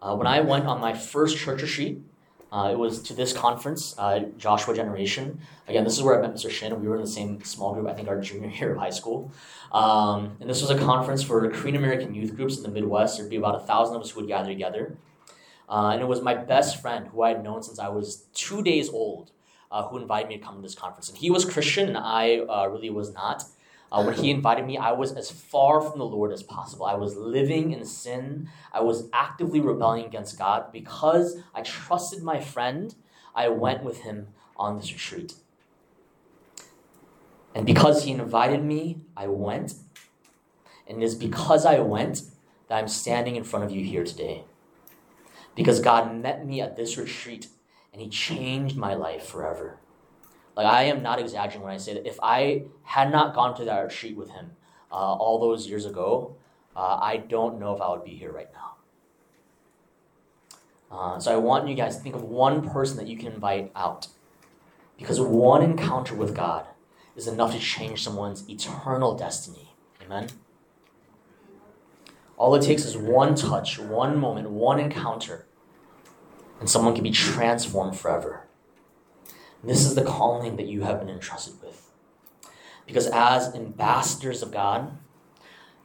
Uh, 0.00 0.14
when 0.14 0.28
I 0.28 0.40
went 0.40 0.66
on 0.66 0.80
my 0.80 0.94
first 0.94 1.36
church 1.36 1.62
retreat, 1.62 2.02
uh, 2.50 2.70
it 2.72 2.78
was 2.78 3.02
to 3.02 3.14
this 3.14 3.32
conference, 3.32 3.94
uh, 3.98 4.20
Joshua 4.38 4.74
Generation. 4.74 5.40
Again, 5.66 5.84
this 5.84 5.96
is 5.96 6.02
where 6.02 6.18
I 6.18 6.26
met 6.26 6.34
Mr. 6.34 6.50
Shin. 6.50 6.80
We 6.80 6.88
were 6.88 6.96
in 6.96 7.02
the 7.02 7.06
same 7.06 7.42
small 7.44 7.74
group, 7.74 7.86
I 7.86 7.92
think 7.92 8.08
our 8.08 8.20
junior 8.20 8.48
year 8.58 8.72
of 8.72 8.78
high 8.78 8.90
school. 8.90 9.30
Um, 9.72 10.36
and 10.40 10.48
this 10.48 10.62
was 10.62 10.70
a 10.70 10.78
conference 10.78 11.22
for 11.22 11.48
Korean 11.50 11.76
American 11.76 12.14
youth 12.14 12.34
groups 12.34 12.56
in 12.56 12.62
the 12.62 12.70
Midwest. 12.70 13.18
There'd 13.18 13.28
be 13.28 13.36
about 13.36 13.56
a 13.56 13.66
thousand 13.66 13.96
of 13.96 14.02
us 14.02 14.10
who 14.10 14.20
would 14.20 14.28
gather 14.28 14.48
together. 14.48 14.96
Uh, 15.68 15.90
and 15.92 16.00
it 16.00 16.06
was 16.06 16.22
my 16.22 16.34
best 16.34 16.80
friend, 16.80 17.08
who 17.08 17.22
I 17.22 17.30
had 17.30 17.44
known 17.44 17.62
since 17.62 17.78
I 17.78 17.88
was 17.88 18.24
two 18.32 18.62
days 18.62 18.88
old, 18.88 19.32
uh, 19.70 19.86
who 19.86 19.98
invited 19.98 20.28
me 20.28 20.38
to 20.38 20.42
come 20.42 20.56
to 20.56 20.62
this 20.62 20.74
conference. 20.74 21.10
And 21.10 21.18
he 21.18 21.30
was 21.30 21.44
Christian, 21.44 21.88
and 21.88 21.98
I 21.98 22.38
uh, 22.38 22.68
really 22.68 22.88
was 22.88 23.12
not. 23.12 23.44
Uh, 23.90 24.02
when 24.02 24.14
he 24.14 24.30
invited 24.30 24.66
me, 24.66 24.76
I 24.76 24.92
was 24.92 25.12
as 25.12 25.30
far 25.30 25.80
from 25.80 25.98
the 25.98 26.04
Lord 26.04 26.32
as 26.32 26.42
possible. 26.42 26.84
I 26.84 26.94
was 26.94 27.16
living 27.16 27.72
in 27.72 27.84
sin. 27.84 28.48
I 28.72 28.82
was 28.82 29.08
actively 29.12 29.60
rebelling 29.60 30.04
against 30.04 30.38
God. 30.38 30.72
Because 30.72 31.36
I 31.54 31.62
trusted 31.62 32.22
my 32.22 32.40
friend, 32.40 32.94
I 33.34 33.48
went 33.48 33.82
with 33.82 34.02
him 34.02 34.28
on 34.56 34.76
this 34.76 34.92
retreat. 34.92 35.34
And 37.54 37.64
because 37.64 38.04
he 38.04 38.12
invited 38.12 38.62
me, 38.62 39.00
I 39.16 39.26
went. 39.26 39.74
And 40.86 41.02
it 41.02 41.04
is 41.04 41.14
because 41.14 41.64
I 41.64 41.78
went 41.78 42.22
that 42.68 42.78
I'm 42.78 42.88
standing 42.88 43.36
in 43.36 43.44
front 43.44 43.64
of 43.64 43.70
you 43.70 43.84
here 43.84 44.04
today. 44.04 44.44
Because 45.54 45.80
God 45.80 46.14
met 46.14 46.46
me 46.46 46.60
at 46.60 46.76
this 46.76 46.98
retreat 46.98 47.48
and 47.92 48.02
he 48.02 48.08
changed 48.08 48.76
my 48.76 48.94
life 48.94 49.24
forever. 49.26 49.78
Like, 50.58 50.66
I 50.66 50.82
am 50.84 51.04
not 51.04 51.20
exaggerating 51.20 51.62
when 51.62 51.72
I 51.72 51.76
say 51.76 51.94
that 51.94 52.04
if 52.04 52.18
I 52.20 52.64
had 52.82 53.12
not 53.12 53.32
gone 53.32 53.54
to 53.58 53.64
that 53.66 53.78
retreat 53.78 54.16
with 54.16 54.30
him 54.30 54.56
uh, 54.90 54.96
all 54.96 55.38
those 55.38 55.68
years 55.68 55.86
ago, 55.86 56.34
uh, 56.74 56.98
I 57.00 57.18
don't 57.18 57.60
know 57.60 57.76
if 57.76 57.80
I 57.80 57.88
would 57.90 58.02
be 58.02 58.10
here 58.10 58.32
right 58.32 58.48
now. 58.52 58.74
Uh, 60.90 61.20
so 61.20 61.32
I 61.32 61.36
want 61.36 61.68
you 61.68 61.76
guys 61.76 61.96
to 61.96 62.02
think 62.02 62.16
of 62.16 62.24
one 62.24 62.68
person 62.68 62.96
that 62.96 63.06
you 63.06 63.16
can 63.16 63.28
invite 63.28 63.70
out. 63.76 64.08
Because 64.98 65.20
one 65.20 65.62
encounter 65.62 66.16
with 66.16 66.34
God 66.34 66.66
is 67.14 67.28
enough 67.28 67.52
to 67.52 67.60
change 67.60 68.02
someone's 68.02 68.50
eternal 68.50 69.14
destiny. 69.14 69.76
Amen? 70.04 70.26
All 72.36 72.52
it 72.56 72.62
takes 72.62 72.84
is 72.84 72.96
one 72.96 73.36
touch, 73.36 73.78
one 73.78 74.18
moment, 74.18 74.50
one 74.50 74.80
encounter, 74.80 75.46
and 76.58 76.68
someone 76.68 76.96
can 76.96 77.04
be 77.04 77.12
transformed 77.12 77.96
forever. 77.96 78.47
This 79.62 79.84
is 79.84 79.94
the 79.94 80.04
calling 80.04 80.56
that 80.56 80.66
you 80.66 80.82
have 80.82 81.00
been 81.00 81.08
entrusted 81.08 81.60
with. 81.60 81.90
Because 82.86 83.06
as 83.08 83.54
ambassadors 83.54 84.42
of 84.42 84.52
God, 84.52 84.96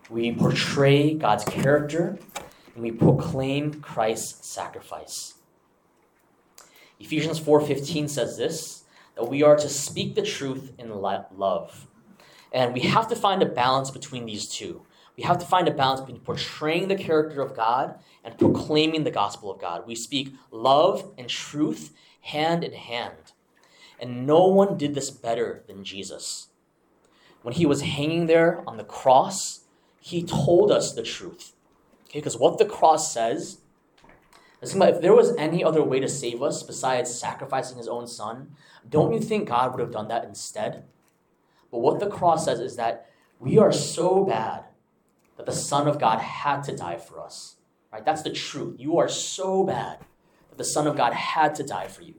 we 0.09 0.31
portray 0.33 1.13
God's 1.13 1.43
character 1.43 2.19
and 2.75 2.83
we 2.83 2.91
proclaim 2.91 3.81
Christ's 3.81 4.47
sacrifice. 4.47 5.35
Ephesians 6.99 7.39
4:15 7.39 8.07
says 8.07 8.37
this 8.37 8.83
that 9.15 9.29
we 9.29 9.43
are 9.43 9.55
to 9.55 9.69
speak 9.69 10.15
the 10.15 10.21
truth 10.21 10.73
in 10.77 10.89
love. 10.89 11.87
And 12.51 12.73
we 12.73 12.81
have 12.81 13.07
to 13.09 13.15
find 13.15 13.41
a 13.41 13.47
balance 13.47 13.91
between 13.91 14.25
these 14.25 14.47
two. 14.47 14.85
We 15.15 15.23
have 15.23 15.37
to 15.39 15.45
find 15.45 15.67
a 15.67 15.71
balance 15.71 16.01
between 16.01 16.21
portraying 16.21 16.87
the 16.87 16.95
character 16.95 17.41
of 17.41 17.55
God 17.55 17.99
and 18.23 18.37
proclaiming 18.37 19.03
the 19.03 19.11
gospel 19.11 19.51
of 19.51 19.59
God. 19.59 19.85
We 19.85 19.93
speak 19.95 20.33
love 20.49 21.11
and 21.17 21.29
truth 21.29 21.93
hand 22.21 22.63
in 22.63 22.73
hand. 22.73 23.32
And 24.03 24.27
no 24.27 24.47
one 24.47 24.77
did 24.77 24.95
this 24.95 25.09
better 25.09 25.63
than 25.65 25.85
Jesus. 25.85 26.49
When 27.41 27.53
he 27.53 27.65
was 27.65 27.83
hanging 27.83 28.27
there 28.27 28.61
on 28.67 28.75
the 28.75 28.83
cross, 28.83 29.61
he 30.01 30.21
told 30.21 30.73
us 30.73 30.91
the 30.93 31.03
truth. 31.03 31.53
Okay, 32.09 32.19
because 32.19 32.37
what 32.37 32.57
the 32.57 32.65
cross 32.65 33.13
says, 33.13 33.59
if 34.61 35.01
there 35.01 35.15
was 35.15 35.33
any 35.37 35.63
other 35.63 35.81
way 35.81 36.01
to 36.01 36.09
save 36.09 36.43
us 36.43 36.63
besides 36.63 37.17
sacrificing 37.17 37.77
his 37.77 37.87
own 37.87 38.05
son, 38.05 38.57
don't 38.89 39.13
you 39.13 39.21
think 39.21 39.47
God 39.47 39.71
would 39.71 39.79
have 39.79 39.93
done 39.93 40.09
that 40.09 40.25
instead? 40.25 40.83
But 41.71 41.79
what 41.79 42.01
the 42.01 42.09
cross 42.09 42.43
says 42.43 42.59
is 42.59 42.75
that 42.75 43.09
we 43.39 43.57
are 43.57 43.71
so 43.71 44.25
bad 44.25 44.65
that 45.37 45.45
the 45.45 45.53
Son 45.53 45.87
of 45.87 45.97
God 45.97 46.19
had 46.19 46.61
to 46.63 46.75
die 46.75 46.97
for 46.97 47.21
us. 47.21 47.55
Right? 47.89 48.03
That's 48.03 48.21
the 48.21 48.31
truth. 48.31 48.81
You 48.81 48.97
are 48.97 49.07
so 49.07 49.63
bad 49.63 49.99
that 50.49 50.57
the 50.57 50.65
Son 50.65 50.87
of 50.87 50.97
God 50.97 51.13
had 51.13 51.55
to 51.55 51.63
die 51.63 51.87
for 51.87 52.01
you. 52.01 52.15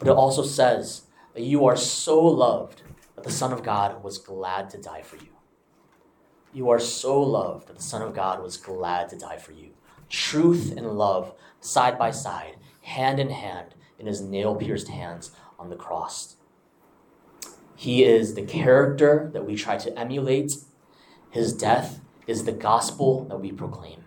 But 0.00 0.08
it 0.08 0.16
also 0.16 0.42
says 0.42 1.02
that 1.34 1.42
you 1.42 1.66
are 1.66 1.76
so 1.76 2.20
loved 2.24 2.82
that 3.14 3.22
the 3.22 3.30
Son 3.30 3.52
of 3.52 3.62
God 3.62 4.02
was 4.02 4.18
glad 4.18 4.70
to 4.70 4.78
die 4.78 5.02
for 5.02 5.16
you. 5.16 5.28
You 6.52 6.70
are 6.70 6.80
so 6.80 7.20
loved 7.20 7.68
that 7.68 7.76
the 7.76 7.82
Son 7.82 8.02
of 8.02 8.14
God 8.14 8.42
was 8.42 8.56
glad 8.56 9.10
to 9.10 9.18
die 9.18 9.36
for 9.36 9.52
you. 9.52 9.70
Truth 10.08 10.74
and 10.76 10.98
love, 10.98 11.34
side 11.60 11.98
by 11.98 12.10
side, 12.10 12.56
hand 12.82 13.20
in 13.20 13.28
hand, 13.28 13.74
in 13.98 14.06
his 14.06 14.22
nail 14.22 14.56
pierced 14.56 14.88
hands 14.88 15.32
on 15.58 15.68
the 15.68 15.76
cross. 15.76 16.36
He 17.76 18.02
is 18.02 18.34
the 18.34 18.42
character 18.42 19.30
that 19.34 19.46
we 19.46 19.54
try 19.54 19.76
to 19.76 19.96
emulate. 19.98 20.54
His 21.30 21.52
death 21.52 22.00
is 22.26 22.44
the 22.44 22.52
gospel 22.52 23.26
that 23.26 23.40
we 23.40 23.52
proclaim. 23.52 24.04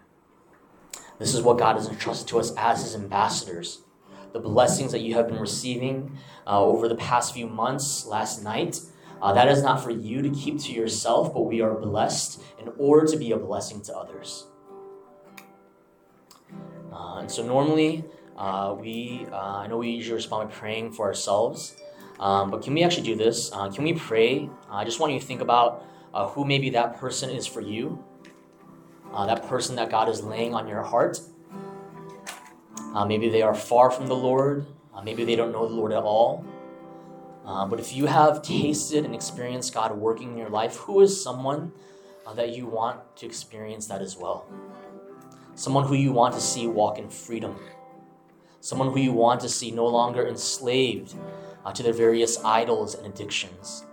This 1.20 1.36
is 1.36 1.44
what 1.44 1.60
God 1.60 1.76
has 1.76 1.88
entrusted 1.88 2.28
to 2.30 2.40
us 2.40 2.52
as 2.58 2.82
his 2.82 2.96
ambassadors 2.96 3.83
the 4.34 4.40
blessings 4.40 4.92
that 4.92 5.02
you 5.02 5.14
have 5.14 5.28
been 5.28 5.40
receiving 5.40 6.18
uh, 6.46 6.62
over 6.62 6.90
the 6.90 6.96
past 6.96 7.34
few 7.34 7.48
months, 7.48 8.06
last 8.06 8.44
night. 8.44 8.82
Uh, 9.22 9.32
that 9.32 9.48
is 9.48 9.64
not 9.64 9.82
for 9.82 9.92
you 9.92 10.22
to 10.22 10.30
keep 10.32 10.60
to 10.60 10.74
yourself, 10.74 11.34
but 11.34 11.44
we 11.44 11.62
are 11.62 11.76
blessed 11.76 12.42
in 12.60 12.70
order 12.78 13.08
to 13.08 13.16
be 13.16 13.32
a 13.32 13.38
blessing 13.38 13.82
to 13.82 13.96
others. 13.96 14.48
Uh, 16.92 17.20
and 17.20 17.32
so 17.32 17.46
normally, 17.46 18.04
uh, 18.38 18.76
we 18.78 19.26
uh, 19.32 19.60
I 19.60 19.68
know 19.68 19.78
we 19.78 19.92
usually 19.92 20.16
respond 20.16 20.50
by 20.50 20.56
praying 20.56 20.92
for 20.92 21.06
ourselves, 21.06 21.76
um, 22.20 22.52
but 22.52 22.64
can 22.64 22.74
we 22.74 22.84
actually 22.84 23.04
do 23.04 23.16
this? 23.16 23.52
Uh, 23.54 23.70
can 23.70 23.84
we 23.84 23.94
pray? 23.94 24.50
I 24.70 24.84
just 24.84 25.00
want 25.00 25.14
you 25.14 25.20
to 25.20 25.26
think 25.26 25.42
about 25.42 25.86
who 26.14 26.46
maybe 26.46 26.70
that 26.72 26.98
person 26.98 27.30
is 27.30 27.48
for 27.48 27.62
you, 27.62 28.04
that 29.16 29.48
person 29.48 29.76
that 29.78 29.90
God 29.90 30.10
is 30.10 30.22
laying 30.22 30.54
on 30.54 30.68
your 30.68 30.84
heart. 30.84 31.20
Uh, 32.94 33.06
maybe 33.06 33.28
they 33.28 33.42
are 33.42 33.56
far 33.56 33.90
from 33.90 34.08
the 34.08 34.16
Lord. 34.16 34.68
Uh, 34.94 35.02
maybe 35.02 35.26
they 35.26 35.36
don't 35.36 35.52
know 35.52 35.68
the 35.68 35.74
Lord 35.74 35.92
at 35.92 36.04
all. 36.04 36.46
Uh, 37.44 37.66
but 37.66 37.80
if 37.80 37.94
you 37.94 38.06
have 38.06 38.44
tasted 38.44 39.04
and 39.04 39.16
experienced 39.16 39.74
God 39.74 39.98
working 39.98 40.32
in 40.32 40.38
your 40.38 40.50
life, 40.50 40.76
who 40.76 41.02
is 41.02 41.22
someone 41.22 41.74
uh, 42.26 42.34
that 42.36 42.56
you 42.56 42.68
want 42.68 43.00
to 43.18 43.26
experience 43.26 43.88
that 43.88 44.02
as 44.02 44.16
well? 44.16 44.46
Someone 45.56 45.86
who 45.88 45.96
you 45.96 46.12
want 46.12 46.36
to 46.36 46.40
see 46.40 46.68
walk 46.68 47.00
in 47.00 47.10
freedom. 47.10 47.56
Someone 48.62 48.92
who 48.92 49.00
you 49.00 49.12
want 49.12 49.42
to 49.42 49.50
see 49.50 49.72
no 49.72 49.88
longer 49.88 50.28
enslaved 50.28 51.16
uh, 51.66 51.74
to 51.74 51.82
their 51.82 51.94
various 51.94 52.44
idols 52.46 52.94
and 52.96 53.08
addictions. 53.08 53.86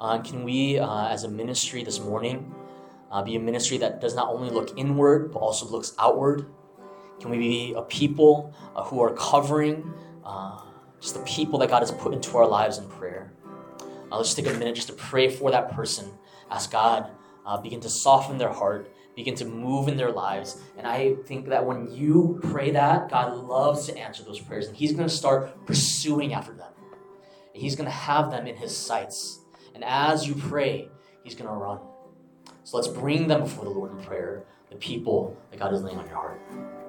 Uh, 0.00 0.18
can 0.18 0.44
we, 0.44 0.78
as 0.78 1.24
a 1.24 1.28
ministry 1.28 1.84
this 1.84 2.00
morning, 2.00 2.54
be 3.24 3.36
a 3.36 3.40
ministry 3.40 3.78
that 3.78 4.00
does 4.00 4.14
not 4.14 4.28
only 4.28 4.50
look 4.50 4.76
inward, 4.76 5.32
but 5.32 5.38
also 5.38 5.66
looks 5.66 5.94
outward? 5.98 6.46
Can 7.20 7.30
we 7.30 7.38
be 7.38 7.74
a 7.76 7.82
people 7.82 8.54
uh, 8.74 8.82
who 8.84 9.02
are 9.02 9.12
covering 9.14 9.92
uh, 10.24 10.62
just 11.00 11.14
the 11.14 11.22
people 11.22 11.58
that 11.58 11.68
God 11.68 11.80
has 11.80 11.90
put 11.90 12.14
into 12.14 12.36
our 12.38 12.46
lives 12.46 12.78
in 12.78 12.88
prayer? 12.88 13.32
Uh, 14.10 14.16
let's 14.16 14.32
take 14.32 14.46
a 14.46 14.52
minute 14.54 14.74
just 14.74 14.88
to 14.88 14.94
pray 14.94 15.28
for 15.28 15.50
that 15.50 15.70
person. 15.70 16.10
Ask 16.50 16.72
God, 16.72 17.10
uh, 17.44 17.60
begin 17.60 17.80
to 17.80 17.90
soften 17.90 18.38
their 18.38 18.52
heart, 18.52 18.90
begin 19.14 19.34
to 19.36 19.44
move 19.44 19.86
in 19.86 19.98
their 19.98 20.10
lives. 20.10 20.60
And 20.78 20.86
I 20.86 21.16
think 21.26 21.50
that 21.50 21.64
when 21.64 21.92
you 21.92 22.40
pray 22.42 22.70
that, 22.70 23.10
God 23.10 23.34
loves 23.34 23.86
to 23.86 23.98
answer 23.98 24.24
those 24.24 24.40
prayers, 24.40 24.66
and 24.66 24.76
He's 24.76 24.92
going 24.92 25.08
to 25.08 25.14
start 25.14 25.66
pursuing 25.66 26.32
after 26.32 26.52
them. 26.52 26.72
And 27.52 27.62
He's 27.62 27.76
going 27.76 27.84
to 27.84 27.94
have 27.94 28.30
them 28.30 28.46
in 28.46 28.56
His 28.56 28.74
sights. 28.74 29.40
And 29.74 29.84
as 29.84 30.26
you 30.26 30.34
pray, 30.34 30.88
He's 31.22 31.34
going 31.34 31.48
to 31.48 31.54
run. 31.54 31.80
So 32.64 32.78
let's 32.78 32.88
bring 32.88 33.28
them 33.28 33.42
before 33.42 33.64
the 33.64 33.70
Lord 33.70 33.92
in 33.92 34.02
prayer, 34.02 34.44
the 34.70 34.76
people 34.76 35.36
that 35.50 35.60
God 35.60 35.74
is 35.74 35.82
laying 35.82 35.98
on 35.98 36.06
your 36.06 36.16
heart. 36.16 36.79